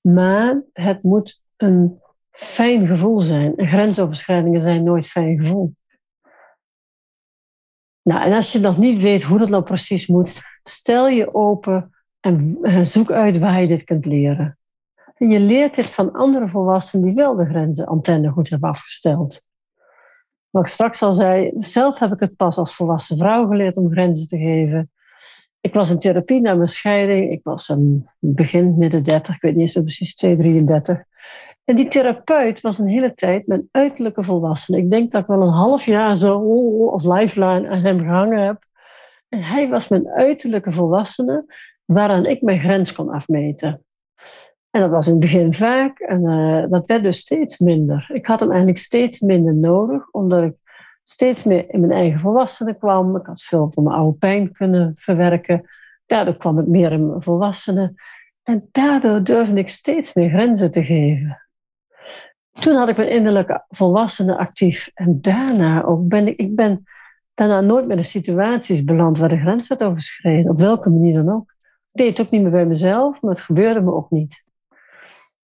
Maar 0.00 0.62
het 0.72 1.02
moet 1.02 1.40
een 1.56 2.00
fijn 2.30 2.86
gevoel 2.86 3.20
zijn. 3.20 3.56
En 3.56 3.68
grensoverschrijdingen 3.68 4.60
zijn 4.60 4.82
nooit 4.82 5.08
fijn 5.08 5.38
gevoel. 5.38 5.74
Nou, 8.02 8.22
en 8.22 8.32
als 8.32 8.52
je 8.52 8.60
nog 8.60 8.78
niet 8.78 9.00
weet 9.00 9.22
hoe 9.22 9.38
dat 9.38 9.48
nou 9.48 9.62
precies 9.62 10.06
moet, 10.06 10.40
stel 10.64 11.08
je 11.08 11.34
open 11.34 11.90
en 12.20 12.58
zoek 12.86 13.12
uit 13.12 13.38
waar 13.38 13.60
je 13.60 13.66
dit 13.66 13.84
kunt 13.84 14.06
leren. 14.06 14.58
En 15.14 15.28
je 15.30 15.40
leert 15.40 15.74
dit 15.74 15.86
van 15.86 16.12
andere 16.12 16.48
volwassenen 16.48 17.04
die 17.06 17.14
wel 17.14 17.36
de 17.36 17.44
grenzen 17.44 17.86
antenne 17.86 18.30
goed 18.30 18.48
hebben 18.48 18.68
afgesteld. 18.68 19.44
Wat 20.50 20.62
ik 20.62 20.72
straks 20.72 21.02
al 21.02 21.12
zei, 21.12 21.52
zelf 21.58 21.98
heb 21.98 22.12
ik 22.12 22.20
het 22.20 22.36
pas 22.36 22.56
als 22.56 22.74
volwassen 22.74 23.16
vrouw 23.16 23.46
geleerd 23.46 23.76
om 23.76 23.90
grenzen 23.90 24.28
te 24.28 24.38
geven. 24.38 24.90
Ik 25.60 25.74
was 25.74 25.90
in 25.90 25.98
therapie 25.98 26.40
na 26.40 26.54
mijn 26.54 26.68
scheiding. 26.68 27.32
Ik 27.32 27.40
was 27.42 27.68
een 27.68 28.08
begin, 28.18 28.78
midden 28.78 29.02
30, 29.02 29.34
ik 29.34 29.40
weet 29.40 29.56
niet 29.56 29.74
eens 29.74 29.84
precies, 29.84 30.14
2, 30.14 30.36
33. 30.36 31.02
En 31.64 31.76
die 31.76 31.88
therapeut 31.88 32.60
was 32.60 32.78
een 32.78 32.88
hele 32.88 33.14
tijd 33.14 33.46
mijn 33.46 33.68
uiterlijke 33.70 34.24
volwassene. 34.24 34.78
Ik 34.78 34.90
denk 34.90 35.12
dat 35.12 35.20
ik 35.20 35.26
wel 35.26 35.42
een 35.42 35.52
half 35.52 35.84
jaar 35.84 36.16
zo 36.16 36.88
als 36.90 37.04
lifeline 37.04 37.68
aan 37.68 37.82
hem 37.82 38.00
gehangen 38.00 38.44
heb. 38.44 38.64
Hij 39.36 39.68
was 39.68 39.88
mijn 39.88 40.08
uiterlijke 40.08 40.72
volwassene, 40.72 41.44
waaraan 41.84 42.26
ik 42.26 42.42
mijn 42.42 42.60
grens 42.60 42.92
kon 42.92 43.10
afmeten. 43.10 43.84
En 44.70 44.80
dat 44.80 44.90
was 44.90 45.06
in 45.06 45.12
het 45.12 45.20
begin 45.20 45.52
vaak 45.52 45.98
en 45.98 46.22
uh, 46.22 46.64
dat 46.70 46.86
werd 46.86 47.02
dus 47.02 47.18
steeds 47.18 47.58
minder. 47.58 48.10
Ik 48.12 48.26
had 48.26 48.40
hem 48.40 48.48
eigenlijk 48.48 48.78
steeds 48.78 49.20
minder 49.20 49.54
nodig, 49.54 50.10
omdat 50.10 50.42
ik 50.42 50.54
steeds 51.04 51.42
meer 51.44 51.70
in 51.70 51.80
mijn 51.80 51.92
eigen 51.92 52.20
volwassenen 52.20 52.78
kwam. 52.78 53.16
Ik 53.16 53.26
had 53.26 53.42
veel 53.42 53.70
van 53.70 53.84
mijn 53.84 53.96
oude 53.96 54.18
pijn 54.18 54.52
kunnen 54.52 54.94
verwerken. 54.94 55.68
Daardoor 56.06 56.36
kwam 56.36 56.58
ik 56.58 56.66
meer 56.66 56.92
in 56.92 57.06
mijn 57.06 57.22
volwassenen. 57.22 57.94
En 58.42 58.68
daardoor 58.72 59.24
durfde 59.24 59.58
ik 59.58 59.68
steeds 59.68 60.14
meer 60.14 60.28
grenzen 60.28 60.70
te 60.70 60.84
geven. 60.84 61.42
Toen 62.52 62.74
had 62.74 62.88
ik 62.88 62.96
mijn 62.96 63.10
innerlijke 63.10 63.64
volwassenen 63.68 64.36
actief. 64.36 64.90
En 64.94 65.20
daarna 65.20 65.82
ook 65.82 66.08
ben 66.08 66.26
ik, 66.26 66.38
ik 66.38 66.54
ben 66.54 66.84
daarna 67.34 67.60
nooit 67.60 67.86
meer 67.86 67.96
in 67.96 68.04
situaties 68.04 68.84
beland 68.84 69.18
waar 69.18 69.28
de 69.28 69.38
grens 69.38 69.68
werd 69.68 69.82
overschreden. 69.82 70.50
Op 70.50 70.58
welke 70.58 70.90
manier 70.90 71.14
dan 71.14 71.34
ook. 71.34 71.54
Ik 71.92 72.00
deed 72.00 72.18
het 72.18 72.26
ook 72.26 72.32
niet 72.32 72.42
meer 72.42 72.50
bij 72.50 72.66
mezelf, 72.66 73.20
maar 73.20 73.30
het 73.30 73.40
gebeurde 73.40 73.80
me 73.80 73.92
ook 73.92 74.10
niet. 74.10 74.44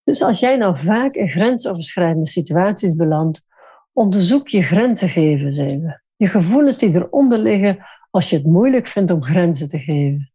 Dus 0.05 0.23
als 0.23 0.41
jij 0.41 0.57
nou 0.57 0.77
vaak 0.77 1.13
in 1.13 1.29
grensoverschrijdende 1.29 2.27
situaties 2.27 2.95
belandt, 2.95 3.45
onderzoek 3.93 4.49
je 4.49 4.63
grenzen 4.63 5.09
even. 5.09 6.03
Je 6.17 6.29
gevoelens 6.29 6.79
die 6.79 6.95
eronder 6.95 7.39
liggen 7.39 7.79
als 8.11 8.31
je 8.31 8.37
het 8.37 8.47
moeilijk 8.47 8.87
vindt 8.87 9.11
om 9.11 9.23
grenzen 9.23 9.69
te 9.69 9.79
geven. 9.79 10.33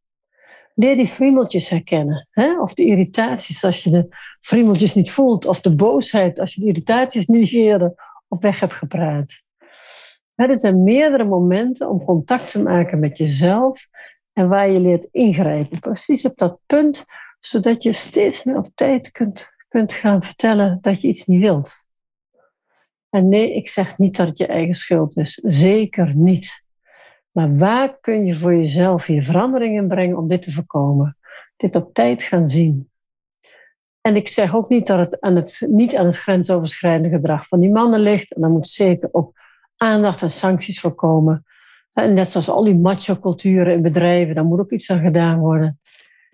Leer 0.75 0.95
die 0.95 1.07
friemeltjes 1.07 1.69
herkennen. 1.69 2.27
Hè? 2.31 2.61
Of 2.61 2.73
de 2.73 2.85
irritaties 2.85 3.63
als 3.63 3.83
je 3.83 3.89
de 3.89 4.07
friemeltjes 4.39 4.93
niet 4.93 5.11
voelt. 5.11 5.45
Of 5.45 5.61
de 5.61 5.75
boosheid 5.75 6.39
als 6.39 6.53
je 6.53 6.61
de 6.61 6.67
irritaties 6.67 7.27
negeerde 7.27 7.95
of 8.27 8.41
weg 8.41 8.59
hebt 8.59 8.73
gepraat. 8.73 9.42
Er 10.35 10.57
zijn 10.57 10.83
meerdere 10.83 11.23
momenten 11.23 11.89
om 11.89 12.03
contact 12.03 12.51
te 12.51 12.61
maken 12.61 12.99
met 12.99 13.17
jezelf 13.17 13.87
en 14.33 14.49
waar 14.49 14.69
je 14.69 14.79
leert 14.79 15.07
ingrijpen. 15.11 15.79
Precies 15.79 16.25
op 16.25 16.37
dat 16.37 16.59
punt, 16.65 17.05
zodat 17.39 17.83
je 17.83 17.93
steeds 17.93 18.43
meer 18.43 18.57
op 18.57 18.69
tijd 18.75 19.11
kunt 19.11 19.51
kunt 19.73 19.93
gaan 19.93 20.23
vertellen 20.23 20.77
dat 20.81 21.01
je 21.01 21.07
iets 21.07 21.25
niet 21.25 21.41
wilt. 21.41 21.87
En 23.09 23.29
nee, 23.29 23.55
ik 23.55 23.69
zeg 23.69 23.97
niet 23.97 24.17
dat 24.17 24.27
het 24.27 24.37
je 24.37 24.47
eigen 24.47 24.73
schuld 24.73 25.17
is. 25.17 25.39
Zeker 25.43 26.15
niet. 26.15 26.63
Maar 27.31 27.57
waar 27.57 27.99
kun 27.99 28.25
je 28.25 28.35
voor 28.35 28.55
jezelf 28.55 29.05
hier 29.05 29.23
veranderingen 29.23 29.87
brengen 29.87 30.17
om 30.17 30.27
dit 30.27 30.41
te 30.41 30.51
voorkomen? 30.51 31.17
Dit 31.57 31.75
op 31.75 31.93
tijd 31.93 32.23
gaan 32.23 32.49
zien. 32.49 32.89
En 34.01 34.15
ik 34.15 34.27
zeg 34.27 34.55
ook 34.55 34.69
niet 34.69 34.87
dat 34.87 34.99
het, 34.99 35.21
aan 35.21 35.35
het 35.35 35.65
niet 35.67 35.95
aan 35.95 36.05
het 36.05 36.17
grensoverschrijdende 36.17 37.15
gedrag 37.15 37.47
van 37.47 37.59
die 37.59 37.71
mannen 37.71 37.99
ligt. 37.99 38.33
En 38.33 38.41
dan 38.41 38.51
moet 38.51 38.67
zeker 38.67 39.09
ook 39.11 39.39
aandacht 39.83 40.21
en 40.21 40.31
sancties 40.31 40.79
voorkomen. 40.79 41.45
En 41.93 42.13
net 42.13 42.29
zoals 42.29 42.49
al 42.49 42.63
die 42.63 42.75
macho-culturen 42.75 43.73
in 43.73 43.81
bedrijven, 43.81 44.35
daar 44.35 44.45
moet 44.45 44.59
ook 44.59 44.71
iets 44.71 44.91
aan 44.91 45.01
gedaan 45.01 45.39
worden. 45.39 45.79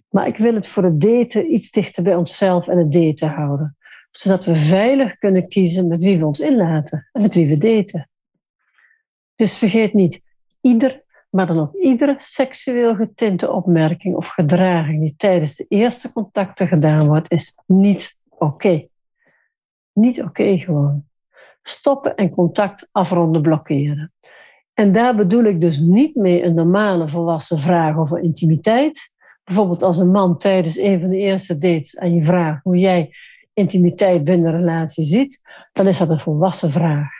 Maar 0.09 0.27
ik 0.27 0.38
wil 0.38 0.53
het 0.53 0.67
voor 0.67 0.83
het 0.83 1.01
daten 1.01 1.53
iets 1.53 1.71
dichter 1.71 2.03
bij 2.03 2.15
onszelf 2.15 2.67
en 2.67 2.77
het 2.77 2.91
daten 2.91 3.29
houden. 3.29 3.77
Zodat 4.12 4.45
we 4.45 4.55
veilig 4.55 5.17
kunnen 5.17 5.47
kiezen 5.47 5.88
met 5.88 5.99
wie 5.99 6.19
we 6.19 6.25
ons 6.25 6.39
inlaten 6.39 7.09
en 7.12 7.21
met 7.21 7.33
wie 7.33 7.47
we 7.47 7.57
daten. 7.57 8.09
Dus 9.35 9.57
vergeet 9.57 9.93
niet, 9.93 10.21
ieder, 10.62 11.03
maar 11.29 11.47
dan 11.47 11.59
ook 11.59 11.75
iedere 11.75 12.15
seksueel 12.17 12.95
getinte 12.95 13.51
opmerking 13.51 14.15
of 14.15 14.27
gedraging 14.27 15.01
die 15.01 15.13
tijdens 15.17 15.55
de 15.55 15.65
eerste 15.67 16.12
contacten 16.12 16.67
gedaan 16.67 17.07
wordt, 17.07 17.31
is 17.31 17.55
niet 17.65 18.17
oké. 18.29 18.88
Niet 19.93 20.21
oké 20.21 20.57
gewoon. 20.57 21.08
Stoppen 21.61 22.15
en 22.15 22.29
contact 22.29 22.87
afronden 22.91 23.41
blokkeren. 23.41 24.13
En 24.73 24.91
daar 24.91 25.15
bedoel 25.15 25.43
ik 25.43 25.61
dus 25.61 25.79
niet 25.79 26.15
mee 26.15 26.43
een 26.43 26.53
normale 26.53 27.07
volwassen 27.07 27.59
vraag 27.59 27.97
over 27.97 28.19
intimiteit, 28.19 29.11
bijvoorbeeld 29.43 29.83
als 29.83 29.97
een 29.97 30.11
man 30.11 30.37
tijdens 30.37 30.77
een 30.77 30.99
van 30.99 31.09
de 31.09 31.17
eerste 31.17 31.57
dates 31.57 31.97
aan 31.97 32.13
je 32.13 32.23
vraagt 32.23 32.63
hoe 32.63 32.77
jij 32.77 33.13
intimiteit 33.53 34.23
binnen 34.23 34.53
een 34.53 34.59
relatie 34.59 35.03
ziet, 35.03 35.41
dan 35.71 35.87
is 35.87 35.97
dat 35.97 36.09
een 36.09 36.19
volwassen 36.19 36.71
vraag. 36.71 37.11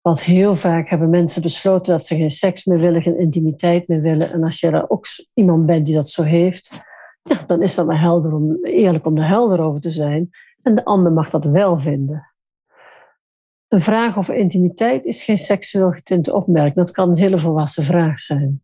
Want 0.00 0.22
heel 0.22 0.56
vaak 0.56 0.88
hebben 0.88 1.10
mensen 1.10 1.42
besloten 1.42 1.92
dat 1.92 2.06
ze 2.06 2.16
geen 2.16 2.30
seks 2.30 2.64
meer 2.64 2.78
willen, 2.78 3.02
geen 3.02 3.18
intimiteit 3.18 3.88
meer 3.88 4.00
willen. 4.00 4.32
En 4.32 4.44
als 4.44 4.60
je 4.60 4.66
er 4.66 4.90
ook 4.90 5.06
iemand 5.34 5.66
bent 5.66 5.86
die 5.86 5.94
dat 5.94 6.10
zo 6.10 6.22
heeft, 6.22 6.84
ja, 7.22 7.44
dan 7.46 7.62
is 7.62 7.74
dat 7.74 7.86
maar 7.86 8.00
helder 8.00 8.34
om, 8.34 8.64
eerlijk 8.64 9.06
om 9.06 9.16
er 9.16 9.26
helder 9.26 9.60
over 9.60 9.80
te 9.80 9.90
zijn. 9.90 10.30
En 10.62 10.74
de 10.74 10.84
ander 10.84 11.12
mag 11.12 11.30
dat 11.30 11.44
wel 11.44 11.78
vinden. 11.78 12.33
Een 13.74 13.80
vraag 13.80 14.18
over 14.18 14.34
intimiteit 14.34 15.04
is 15.04 15.24
geen 15.24 15.38
seksueel 15.38 15.90
getinte 15.90 16.34
opmerking. 16.34 16.74
Dat 16.74 16.90
kan 16.90 17.10
een 17.10 17.16
hele 17.16 17.38
volwassen 17.38 17.84
vraag 17.84 18.20
zijn. 18.20 18.62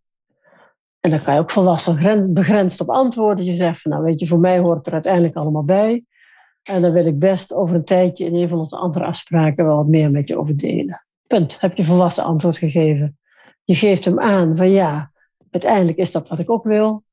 En 1.00 1.10
dan 1.10 1.22
kan 1.22 1.34
je 1.34 1.40
ook 1.40 1.50
volwassen 1.50 2.32
begrensd 2.34 2.80
op 2.80 2.90
antwoorden. 2.90 3.44
Je 3.44 3.54
zegt 3.54 3.82
van, 3.82 3.90
nou 3.90 4.04
weet 4.04 4.20
je, 4.20 4.26
voor 4.26 4.38
mij 4.38 4.58
hoort 4.58 4.86
er 4.86 4.92
uiteindelijk 4.92 5.36
allemaal 5.36 5.64
bij. 5.64 6.04
En 6.62 6.82
dan 6.82 6.92
wil 6.92 7.06
ik 7.06 7.18
best 7.18 7.54
over 7.54 7.76
een 7.76 7.84
tijdje 7.84 8.24
in 8.24 8.34
een 8.34 8.48
van 8.48 8.58
onze 8.58 8.76
andere 8.76 9.04
afspraken 9.04 9.64
wel 9.64 9.76
wat 9.76 9.86
meer 9.86 10.10
met 10.10 10.28
je 10.28 10.38
over 10.38 10.56
delen. 10.56 11.04
Punt. 11.26 11.60
Heb 11.60 11.76
je 11.76 11.84
volwassen 11.84 12.24
antwoord 12.24 12.58
gegeven. 12.58 13.18
Je 13.64 13.74
geeft 13.74 14.04
hem 14.04 14.20
aan 14.20 14.56
van 14.56 14.70
ja, 14.70 15.12
uiteindelijk 15.50 15.98
is 15.98 16.12
dat 16.12 16.28
wat 16.28 16.38
ik 16.38 16.50
ook 16.50 16.64
wil. 16.64 17.04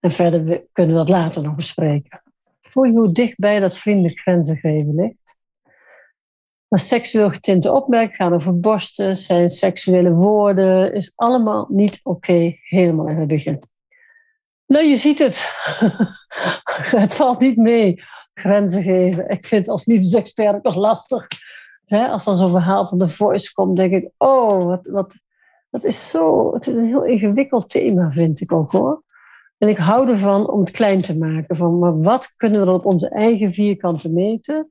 En 0.00 0.12
verder 0.12 0.64
kunnen 0.72 0.92
we 0.92 1.00
dat 1.00 1.08
later 1.08 1.42
nog 1.42 1.54
bespreken. 1.54 2.22
Voel 2.60 2.84
je 2.84 2.92
hoe 2.92 3.12
dichtbij 3.12 3.60
dat 3.60 3.78
vriendelijk 3.78 4.18
grenzen 4.18 4.56
geven 4.56 4.94
ligt? 4.94 5.25
Maar 6.68 6.80
seksueel 6.80 7.30
getinte 7.30 7.72
opmerkingen 7.72 8.16
gaan 8.16 8.34
over 8.34 8.60
borsten, 8.60 9.16
zijn 9.16 9.50
seksuele 9.50 10.10
woorden, 10.10 10.94
is 10.94 11.12
allemaal 11.14 11.66
niet 11.68 12.00
oké, 12.02 12.56
helemaal 12.62 13.08
in 13.08 13.16
het 13.16 13.28
begin. 13.28 13.62
Nou, 14.66 14.84
je 14.84 14.96
ziet 14.96 15.18
het. 15.18 15.50
het 17.02 17.14
valt 17.14 17.40
niet 17.40 17.56
mee. 17.56 18.02
Grenzen 18.34 18.82
geven. 18.82 19.28
Ik 19.28 19.46
vind 19.46 19.68
als 19.68 19.86
liefdesexpert 19.86 20.64
toch 20.64 20.76
lastig. 20.76 21.26
Als 21.86 22.26
er 22.26 22.34
zo'n 22.34 22.50
verhaal 22.50 22.86
van 22.86 22.98
de 22.98 23.08
voice 23.08 23.52
komt, 23.52 23.76
denk 23.76 23.92
ik, 23.92 24.10
oh, 24.16 24.64
wat, 24.64 24.86
wat, 24.86 25.14
dat 25.70 25.84
is 25.84 26.08
zo, 26.08 26.54
het 26.54 26.66
is 26.66 26.74
een 26.74 26.86
heel 26.86 27.04
ingewikkeld 27.04 27.70
thema, 27.70 28.10
vind 28.10 28.40
ik 28.40 28.52
ook 28.52 28.72
hoor. 28.72 29.02
En 29.58 29.68
ik 29.68 29.76
hou 29.76 30.08
ervan 30.08 30.50
om 30.50 30.60
het 30.60 30.70
klein 30.70 30.98
te 30.98 31.18
maken. 31.18 31.56
Van, 31.56 31.78
maar 31.78 32.00
wat 32.00 32.34
kunnen 32.36 32.60
we 32.60 32.66
dan 32.66 32.74
op 32.74 32.86
onze 32.86 33.08
eigen 33.08 33.52
vierkante 33.52 34.12
meten? 34.12 34.70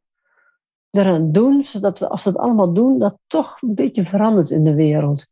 Eraan 0.98 1.32
doen, 1.32 1.64
zodat 1.64 2.00
we, 2.00 2.10
als 2.10 2.24
we 2.24 2.30
het 2.30 2.40
allemaal 2.40 2.74
doen, 2.74 3.00
dat 3.00 3.18
toch 3.28 3.62
een 3.62 3.76
beetje 3.76 4.06
verandert 4.06 4.50
in 4.50 4.64
de 4.64 4.76
wereld. 4.76 5.28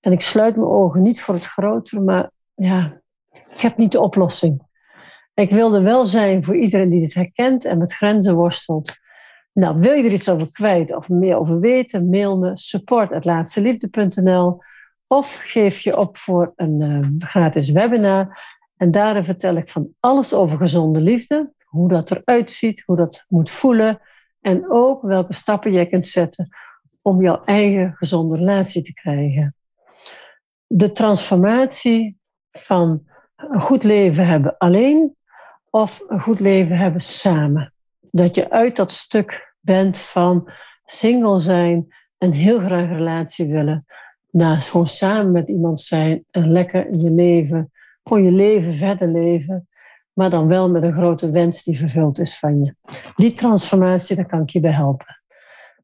En 0.00 0.12
ik 0.12 0.20
sluit 0.20 0.56
mijn 0.56 0.68
ogen 0.68 1.02
niet 1.02 1.20
voor 1.20 1.34
het 1.34 1.46
grotere, 1.46 2.00
maar 2.00 2.30
ja, 2.54 3.00
ik 3.32 3.60
heb 3.60 3.76
niet 3.76 3.92
de 3.92 4.00
oplossing. 4.00 4.62
Ik 5.34 5.50
wilde 5.50 5.80
wel 5.80 6.06
zijn 6.06 6.44
voor 6.44 6.56
iedereen 6.56 6.90
die 6.90 7.00
dit 7.00 7.14
herkent 7.14 7.64
en 7.64 7.78
met 7.78 7.94
grenzen 7.94 8.34
worstelt. 8.34 8.96
Nou, 9.52 9.78
wil 9.78 9.92
je 9.92 10.04
er 10.04 10.12
iets 10.12 10.28
over 10.28 10.52
kwijt 10.52 10.96
of 10.96 11.08
meer 11.08 11.36
over 11.36 11.60
weten, 11.60 12.08
mail 12.08 12.38
me 12.38 12.50
support.laatsteliefde.nl 12.54 14.62
of 15.06 15.40
geef 15.44 15.80
je 15.80 15.98
op 15.98 16.16
voor 16.16 16.52
een 16.56 16.80
uh, 16.80 17.28
gratis 17.28 17.70
webinar. 17.70 18.38
En 18.76 18.90
daarin 18.90 19.24
vertel 19.24 19.56
ik 19.56 19.68
van 19.68 19.88
alles 20.00 20.34
over 20.34 20.58
gezonde 20.58 21.00
liefde, 21.00 21.52
hoe 21.64 21.88
dat 21.88 22.10
eruit 22.10 22.50
ziet, 22.50 22.82
hoe 22.86 22.96
dat 22.96 23.24
moet 23.28 23.50
voelen, 23.50 24.00
en 24.40 24.70
ook 24.70 25.02
welke 25.02 25.32
stappen 25.32 25.72
jij 25.72 25.86
kunt 25.86 26.06
zetten 26.06 26.48
om 27.02 27.22
jouw 27.22 27.44
eigen 27.44 27.94
gezonde 27.96 28.36
relatie 28.36 28.82
te 28.82 28.92
krijgen. 28.92 29.54
De 30.66 30.92
transformatie 30.92 32.18
van 32.50 33.04
een 33.36 33.60
goed 33.60 33.82
leven 33.82 34.26
hebben 34.26 34.58
alleen 34.58 35.16
of 35.70 36.02
een 36.08 36.20
goed 36.20 36.40
leven 36.40 36.76
hebben 36.76 37.00
samen. 37.00 37.72
Dat 38.10 38.34
je 38.34 38.50
uit 38.50 38.76
dat 38.76 38.92
stuk 38.92 39.54
bent 39.60 39.98
van 39.98 40.50
single 40.84 41.40
zijn 41.40 41.94
en 42.18 42.32
heel 42.32 42.58
graag 42.58 42.90
een 42.90 42.96
relatie 42.96 43.46
willen, 43.46 43.86
naar 44.30 44.62
gewoon 44.62 44.88
samen 44.88 45.32
met 45.32 45.48
iemand 45.48 45.80
zijn 45.80 46.24
en 46.30 46.52
lekker 46.52 46.88
in 46.88 47.00
je 47.00 47.10
leven, 47.10 47.72
gewoon 48.04 48.24
je 48.24 48.30
leven 48.30 48.74
verder 48.74 49.08
leven, 49.08 49.68
maar 50.16 50.30
dan 50.30 50.46
wel 50.46 50.70
met 50.70 50.82
een 50.82 50.92
grote 50.92 51.30
wens 51.30 51.62
die 51.62 51.78
vervuld 51.78 52.18
is 52.18 52.38
van 52.38 52.64
je. 52.64 52.74
Die 53.16 53.34
transformatie, 53.34 54.16
daar 54.16 54.26
kan 54.26 54.42
ik 54.42 54.50
je 54.50 54.60
bij 54.60 54.72
helpen. 54.72 55.20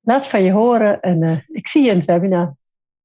Laat 0.02 0.28
van 0.28 0.42
je 0.42 0.52
horen 0.52 1.00
en 1.00 1.22
uh, 1.22 1.36
ik 1.48 1.68
zie 1.68 1.84
je 1.84 1.90
in 1.90 1.96
het 1.96 2.04
webinar. 2.04 2.54